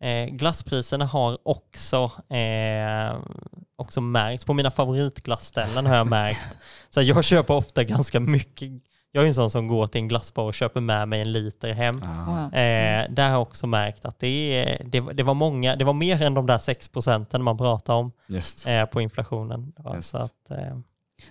eh, 0.03 0.25
glasspriserna 0.35 1.05
har 1.05 1.37
också, 1.43 2.11
eh, 2.35 3.17
också 3.75 4.01
märkts. 4.01 4.45
På 4.45 4.53
mina 4.53 4.71
favoritglassställen 4.71 5.85
har 5.85 5.95
jag 5.95 6.07
märkt. 6.07 6.57
Så 6.89 7.01
jag 7.01 7.23
köper 7.23 7.53
ofta 7.53 7.83
ganska 7.83 8.19
mycket. 8.19 8.69
Jag 9.11 9.23
är 9.23 9.27
en 9.27 9.33
sån 9.33 9.49
som 9.49 9.67
går 9.67 9.87
till 9.87 10.01
en 10.01 10.07
glassbar 10.07 10.43
och 10.43 10.53
köper 10.53 10.81
med 10.81 11.07
mig 11.07 11.21
en 11.21 11.31
liter 11.31 11.73
hem. 11.73 12.01
Ah. 12.03 12.45
Eh, 12.57 13.11
där 13.11 13.23
har 13.23 13.31
jag 13.31 13.41
också 13.41 13.67
märkt 13.67 14.05
att 14.05 14.19
det, 14.19 14.27
är- 14.63 14.83
det, 14.85 14.99
var- 14.99 15.13
det 15.13 15.23
var 15.23 15.33
många, 15.33 15.75
det 15.75 15.85
var 15.85 15.93
mer 15.93 16.21
än 16.21 16.33
de 16.33 16.45
där 16.45 16.57
6 16.57 16.87
procenten 16.87 17.43
man 17.43 17.57
pratar 17.57 17.93
om 17.93 18.11
Just. 18.27 18.67
eh, 18.67 18.85
på 18.85 19.01
inflationen. 19.01 19.73
Ja, 19.83 19.95
Just. 19.95 20.09
så 20.09 20.17
att, 20.17 20.51
eh, 20.51 20.77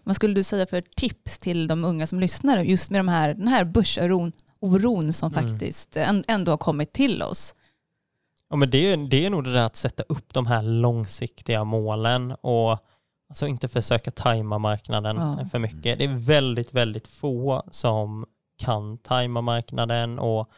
Vad 0.05 0.17
skulle 0.17 0.35
du 0.35 0.43
säga 0.43 0.67
för 0.67 0.83
tips 0.97 1.39
till 1.39 1.67
de 1.67 1.85
unga 1.85 2.07
som 2.07 2.21
lyssnar 2.21 2.59
just 2.63 2.91
med 2.91 2.99
de 3.01 3.09
här, 3.09 3.35
den 3.35 3.49
här 3.49 3.65
börsoron 3.65 4.33
oron 4.61 5.13
som 5.13 5.33
Mm. 5.35 5.49
faktiskt 5.51 5.97
än- 5.97 6.25
ändå 6.29 6.53
har 6.53 6.57
kommit 6.59 6.93
till 6.93 7.23
oss? 7.23 7.55
Ja, 8.51 8.57
men 8.57 8.71
det, 8.71 8.93
är, 8.93 8.97
det 8.97 9.27
är 9.27 9.31
nog 9.31 9.45
det 9.45 9.53
där 9.53 9.67
att 9.67 9.77
sätta 9.77 10.03
upp 10.03 10.35
de 10.35 10.47
här 10.47 10.63
långsiktiga 10.63 11.65
målen 11.65 12.33
och 12.33 12.79
alltså 13.29 13.47
inte 13.47 13.69
försöka 13.69 14.11
tajma 14.11 14.59
marknaden 14.59 15.17
Ja. 15.17 15.47
för 15.51 15.59
mycket. 15.59 15.99
Det 15.99 16.05
är 16.05 16.27
väldigt, 16.27 16.75
väldigt 16.75 17.07
få 17.09 17.63
som 17.71 18.27
kan 18.59 18.99
tajma 18.99 19.41
marknaden 19.41 20.19
och 20.19 20.51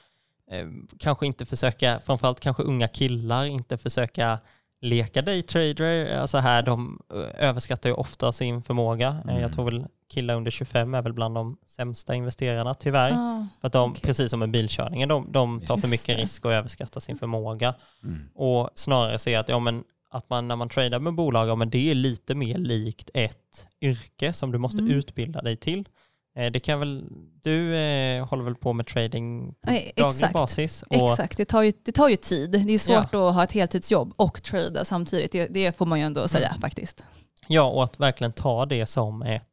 eh, 0.50 0.66
kanske 0.98 1.26
inte 1.26 1.46
försöka, 1.46 2.00
framförallt 2.05 2.40
kanske 2.40 2.62
unga 2.62 2.88
killar, 2.88 3.44
inte 3.44 3.79
försöka 3.79 4.38
leka 4.81 5.22
daytrader. 5.22 6.18
Alltså 6.18 6.38
här, 6.38 6.62
de 6.62 7.00
överskattar 7.38 7.88
ju 7.90 7.94
ofta 7.94 8.33
sin 8.33 8.62
förmåga. 8.62 9.20
Mm. 9.24 9.40
Jag 9.40 9.53
tror 9.53 9.64
väl 9.64 9.87
killar 10.11 10.37
under 10.37 10.51
25 10.51 10.94
är 10.94 11.03
väl 11.03 11.12
bland 11.12 11.35
de 11.35 11.57
sämsta 11.66 12.14
investerarna 12.14 12.75
tyvärr. 12.75 13.11
Ja. 13.11 13.46
För 13.61 13.66
att 13.66 13.73
de, 13.73 13.90
Okej. 13.90 14.03
precis 14.03 14.31
som 14.31 14.38
med 14.38 14.51
bilkörningen, 14.51 15.09
de, 15.09 15.33
de 15.33 15.61
tar 15.61 15.77
för 15.77 15.88
mycket 15.88 16.16
risk 16.18 16.44
och 16.44 16.53
överskattar 16.53 17.01
sin 17.01 17.18
förmåga. 17.18 17.75
Mm. 18.05 18.29
Och 18.35 18.70
snarare 18.75 19.18
se 19.18 19.35
att, 19.37 19.49
ja, 19.49 19.59
men, 19.59 19.85
att 20.11 20.31
man 20.31 20.49
när 20.49 20.57
man 20.57 20.68
tradar 20.68 20.99
med 20.99 21.14
bolag, 21.14 21.49
ja, 21.49 21.55
men 21.55 21.70
det 21.70 21.90
är 21.90 21.94
lite 21.94 22.35
mer 22.35 22.55
likt 22.59 23.11
ett 23.14 23.66
yrke 23.83 24.33
som 24.33 24.53
du 24.53 24.59
måste 24.59 24.79
Mm. 24.83 24.90
utbilda 24.94 25.42
dig 25.42 25.57
till. 25.57 25.88
Eh, 26.37 26.51
Det 26.53 26.61
kan 26.61 26.81
väl, 26.81 27.05
du 27.42 27.77
eh, 27.77 28.27
håller 28.27 28.44
väl 28.44 28.55
på 28.55 28.73
med 28.73 28.87
trading 28.87 29.55
på 29.55 29.70
daglig 29.70 29.92
exakt. 29.96 30.33
basis? 30.33 30.83
Och, 30.83 31.11
Exakt, 31.11 31.37
det 31.37 31.44
tar, 31.44 31.62
ju, 31.62 31.73
det 31.85 31.92
tar 31.92 32.09
ju 32.09 32.16
tid. 32.16 32.51
Det 32.51 32.75
är 32.75 32.79
svårt 32.79 33.14
att 33.14 33.35
ha 33.35 33.44
ett 33.44 33.53
heltidsjobb 33.53 34.12
och 34.16 34.42
trada 34.42 34.85
samtidigt. 34.85 35.33
Det, 35.33 35.46
det 35.46 35.77
får 35.77 35.87
man 35.87 35.99
ju 35.99 36.05
ändå 36.05 36.29
säga 36.29 36.49
Mm. 36.49 36.61
faktiskt. 36.61 37.05
Ja, 37.49 37.62
och 37.62 37.85
att 37.85 38.01
verkligen 38.01 38.33
ta 38.33 38.66
det 38.66 38.87
som 38.87 39.23
ett 39.23 39.46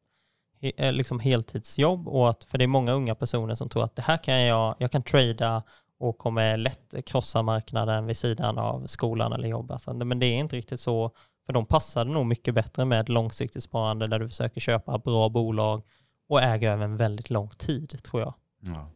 liksom 0.78 1.20
heltidsjobb. 1.20 2.08
Och 2.08 2.30
att, 2.30 2.44
för 2.44 2.58
det 2.58 2.66
är 2.66 2.68
många 2.68 2.92
unga 2.92 3.16
personer 3.16 3.56
som 3.56 3.70
tror 3.70 3.84
att 3.84 3.96
det 3.96 4.02
här 4.02 4.18
kan 4.18 4.42
jag, 4.42 4.76
jag 4.80 4.92
kan 4.92 5.04
trada 5.04 5.64
och 6.00 6.18
kommer 6.18 6.58
lätt 6.58 6.94
krossa 7.06 7.42
marknaden 7.42 8.06
vid 8.06 8.18
sidan 8.18 8.58
av 8.58 8.88
skolan 8.88 9.34
eller 9.34 9.48
jobb. 9.48 9.72
Alltså, 9.72 9.94
men 9.94 10.20
det 10.20 10.26
är 10.26 10.38
inte 10.38 10.56
riktigt 10.56 10.80
så, 10.80 11.12
för 11.46 11.54
de 11.54 11.66
passade 11.66 12.12
nog 12.12 12.26
mycket 12.26 12.54
bättre 12.54 12.86
med 12.86 13.02
ett 13.02 13.10
långsiktigt 13.10 13.64
sparande 13.64 14.08
där 14.08 14.20
du 14.20 14.28
försöker 14.28 14.62
köpa 14.62 14.98
bra 14.98 15.30
bolag 15.30 15.84
och 16.30 16.42
äga 16.42 16.74
över 16.74 16.84
en 16.84 16.98
väldigt 16.98 17.30
lång 17.30 17.50
tid, 17.50 18.04
tror 18.04 18.22
jag. 18.22 18.34
Ja. 18.60 18.90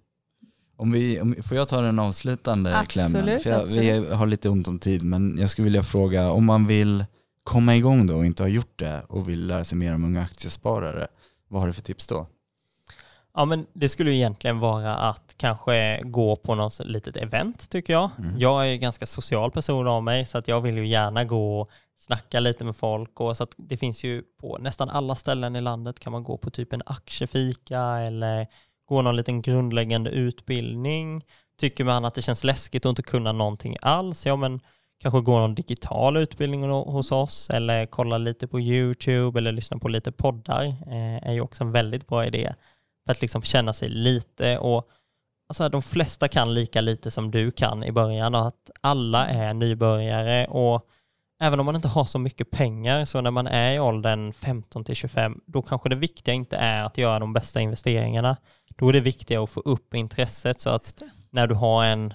Om 0.77 0.91
vi, 0.91 1.21
om, 1.21 1.36
får 1.43 1.57
jag 1.57 1.67
ta 1.67 1.81
den 1.81 1.99
avslutande 1.99 2.79
Absolut, 2.79 3.12
klämmen? 3.12 3.39
För 3.39 3.49
jag, 3.49 3.65
vi 3.65 4.13
har 4.13 4.25
lite 4.25 4.49
ont 4.49 4.67
om 4.67 4.79
tid, 4.79 5.03
men 5.03 5.38
jag 5.38 5.49
skulle 5.49 5.63
vilja 5.63 5.84
fråga 5.84 6.31
om 6.31 6.45
man 6.45 6.67
vill 6.67 7.05
komma 7.43 7.75
igång 7.75 8.07
då 8.07 8.15
och 8.15 8.25
inte 8.25 8.43
har 8.43 8.47
gjort 8.47 8.79
det 8.79 9.01
och 9.07 9.29
vill 9.29 9.47
lära 9.47 9.63
sig 9.63 9.77
mer 9.77 9.95
om 9.95 10.03
unga 10.03 10.21
aktiesparare. 10.21 11.07
Vad 11.51 11.61
har 11.61 11.67
du 11.67 11.73
för 11.73 11.81
tips 11.81 12.07
då? 12.07 12.27
Ja, 13.33 13.45
men 13.45 13.65
det 13.73 13.89
skulle 13.89 14.11
egentligen 14.13 14.59
vara 14.59 14.95
att 14.95 15.33
kanske 15.37 16.01
gå 16.03 16.35
på 16.35 16.55
något 16.55 16.85
litet 16.85 17.17
event 17.17 17.69
tycker 17.69 17.93
jag. 17.93 18.09
Mm. 18.17 18.39
Jag 18.39 18.69
är 18.69 18.75
ganska 18.75 19.05
social 19.05 19.51
person 19.51 19.87
av 19.87 20.03
mig 20.03 20.25
så 20.25 20.37
att 20.37 20.47
jag 20.47 20.61
vill 20.61 20.77
ju 20.77 20.87
gärna 20.87 21.23
gå 21.23 21.61
och 21.61 21.69
snacka 21.97 22.39
lite 22.39 22.63
med 22.63 22.75
folk 22.75 23.19
och 23.19 23.37
så 23.37 23.43
att 23.43 23.53
det 23.57 23.77
finns 23.77 24.03
ju 24.03 24.23
på 24.41 24.57
nästan 24.59 24.89
alla 24.89 25.15
ställen 25.15 25.55
i 25.55 25.61
landet 25.61 25.99
kan 25.99 26.11
man 26.11 26.23
gå 26.23 26.37
på 26.37 26.49
typ 26.49 26.73
en 26.73 26.81
aktiefika 26.85 27.81
eller 27.81 28.47
gå 28.85 29.01
någon 29.01 29.15
liten 29.15 29.41
grundläggande 29.41 30.09
utbildning. 30.09 31.25
Tycker 31.59 31.83
man 31.83 32.05
att 32.05 32.15
det 32.15 32.21
känns 32.21 32.43
läskigt 32.43 32.85
att 32.85 32.89
inte 32.89 33.03
kunna 33.03 33.31
någonting 33.31 33.77
alls, 33.81 34.25
ja 34.25 34.35
men 34.35 34.59
kanske 35.01 35.21
gå 35.21 35.39
någon 35.39 35.55
digital 35.55 36.17
utbildning 36.17 36.69
hos 36.69 37.11
oss 37.11 37.49
eller 37.49 37.85
kolla 37.85 38.17
lite 38.17 38.47
på 38.47 38.59
YouTube 38.59 39.39
eller 39.39 39.51
lyssna 39.51 39.79
på 39.79 39.87
lite 39.87 40.11
poddar 40.11 40.65
eh, 40.65 41.27
är 41.27 41.33
ju 41.33 41.41
också 41.41 41.63
en 41.63 41.71
väldigt 41.71 42.07
bra 42.07 42.25
idé 42.25 42.53
för 43.05 43.11
att 43.11 43.21
liksom 43.21 43.41
känna 43.41 43.73
sig 43.73 43.89
lite 43.89 44.57
och 44.57 44.89
alltså 45.49 45.69
de 45.69 45.81
flesta 45.81 46.27
kan 46.27 46.53
lika 46.53 46.81
lite 46.81 47.11
som 47.11 47.31
du 47.31 47.51
kan 47.51 47.83
i 47.83 47.91
början 47.91 48.35
och 48.35 48.47
att 48.47 48.71
alla 48.81 49.27
är 49.27 49.53
nybörjare 49.53 50.47
och 50.47 50.87
även 51.41 51.59
om 51.59 51.65
man 51.65 51.75
inte 51.75 51.87
har 51.87 52.05
så 52.05 52.19
mycket 52.19 52.51
pengar 52.51 53.05
så 53.05 53.21
när 53.21 53.31
man 53.31 53.47
är 53.47 53.75
i 53.75 53.79
åldern 53.79 54.33
15 54.33 54.83
till 54.83 54.95
25 54.95 55.41
då 55.45 55.61
kanske 55.61 55.89
det 55.89 55.95
viktiga 55.95 56.33
inte 56.33 56.57
är 56.57 56.83
att 56.83 56.97
göra 56.97 57.19
de 57.19 57.33
bästa 57.33 57.61
investeringarna. 57.61 58.37
Då 58.77 58.89
är 58.89 58.93
det 58.93 58.99
viktiga 58.99 59.43
att 59.43 59.49
få 59.49 59.59
upp 59.59 59.93
intresset 59.93 60.59
så 60.59 60.69
att 60.69 61.01
när 61.29 61.47
du 61.47 61.55
har 61.55 61.85
en 61.85 62.13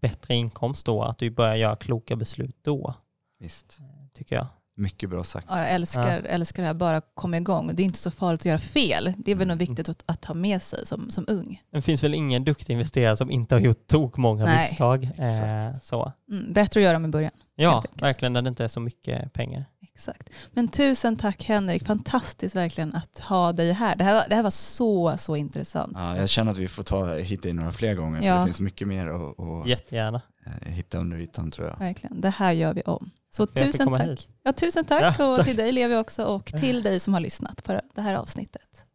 bättre 0.00 0.34
inkomst 0.34 0.86
då 0.86 1.02
att 1.02 1.18
du 1.18 1.30
börjar 1.30 1.54
göra 1.54 1.76
kloka 1.76 2.16
beslut 2.16 2.56
då. 2.62 2.94
Visst. 3.38 3.78
Tycker 4.14 4.36
jag. 4.36 4.46
Mycket 4.78 5.10
bra 5.10 5.24
sagt. 5.24 5.46
Ja, 5.50 5.58
jag 5.58 5.70
älskar, 5.70 6.22
ja. 6.24 6.28
älskar 6.28 6.62
det 6.62 6.66
här, 6.66 6.74
bara 6.74 7.00
komma 7.00 7.36
igång. 7.36 7.70
Det 7.74 7.82
är 7.82 7.84
inte 7.84 7.98
så 7.98 8.10
farligt 8.10 8.40
att 8.40 8.44
göra 8.44 8.58
fel. 8.58 9.14
Det 9.18 9.30
är 9.30 9.34
väl 9.34 9.42
mm. 9.42 9.58
nog 9.58 9.68
viktigt 9.68 9.88
att, 9.88 10.02
att 10.06 10.24
ha 10.24 10.34
med 10.34 10.62
sig 10.62 10.86
som, 10.86 11.10
som 11.10 11.24
ung. 11.28 11.62
Det 11.70 11.82
finns 11.82 12.04
väl 12.04 12.14
ingen 12.14 12.44
duktig 12.44 12.72
investerare 12.72 13.16
som 13.16 13.30
inte 13.30 13.54
har 13.54 13.60
gjort 13.60 13.86
tok 13.86 14.16
många 14.16 14.44
Nej, 14.44 14.68
misstag. 14.68 15.04
Eh, 15.04 15.74
så. 15.82 16.12
Mm, 16.30 16.52
bättre 16.52 16.80
att 16.80 16.84
göra 16.84 16.98
med 16.98 17.10
början. 17.10 17.32
Ja, 17.54 17.84
verkligen 17.92 18.32
när 18.32 18.42
det 18.42 18.48
inte 18.48 18.64
är 18.64 18.68
så 18.68 18.80
mycket 18.80 19.32
pengar. 19.32 19.64
Exakt. 19.96 20.30
Men 20.52 20.68
tusen 20.68 21.16
tack 21.16 21.44
Henrik, 21.44 21.86
fantastiskt 21.86 22.56
verkligen 22.56 22.94
att 22.94 23.18
ha 23.18 23.52
dig 23.52 23.72
här. 23.72 23.96
Det 23.96 24.04
här, 24.04 24.14
var, 24.14 24.28
det 24.28 24.34
här 24.34 24.42
var 24.42 24.50
så, 24.50 25.14
så 25.18 25.36
intressant. 25.36 25.92
Ja, 25.94 26.16
jag 26.16 26.28
känner 26.28 26.52
att 26.52 26.58
vi 26.58 26.68
får 26.68 26.82
ta 26.82 27.14
hit 27.14 27.42
dig 27.42 27.52
några 27.52 27.72
fler 27.72 27.94
gånger, 27.94 28.22
ja. 28.22 28.34
för 28.34 28.40
det 28.40 28.46
finns 28.46 28.60
mycket 28.60 28.88
mer 28.88 29.06
att, 29.06 29.40
att 29.40 29.68
Jättegärna. 29.68 30.22
Eh, 30.46 30.72
hitta 30.72 30.98
under 30.98 31.16
ytan 31.16 31.50
tror 31.50 31.68
jag. 31.68 31.78
Verkligen, 31.78 32.20
det 32.20 32.30
här 32.30 32.52
gör 32.52 32.74
vi 32.74 32.82
om. 32.82 33.10
Så 33.30 33.46
tusen 33.46 33.94
tack. 33.94 34.28
Ja, 34.42 34.52
tusen 34.52 34.84
tack, 34.84 35.02
ja, 35.02 35.12
tack. 35.12 35.38
och 35.40 35.44
till 35.46 35.56
dig 35.56 35.72
Levi 35.72 35.96
också 35.96 36.24
och 36.24 36.46
till 36.46 36.82
dig 36.82 37.00
som 37.00 37.14
har 37.14 37.20
lyssnat 37.20 37.64
på 37.64 37.80
det 37.94 38.02
här 38.02 38.14
avsnittet. 38.14 38.85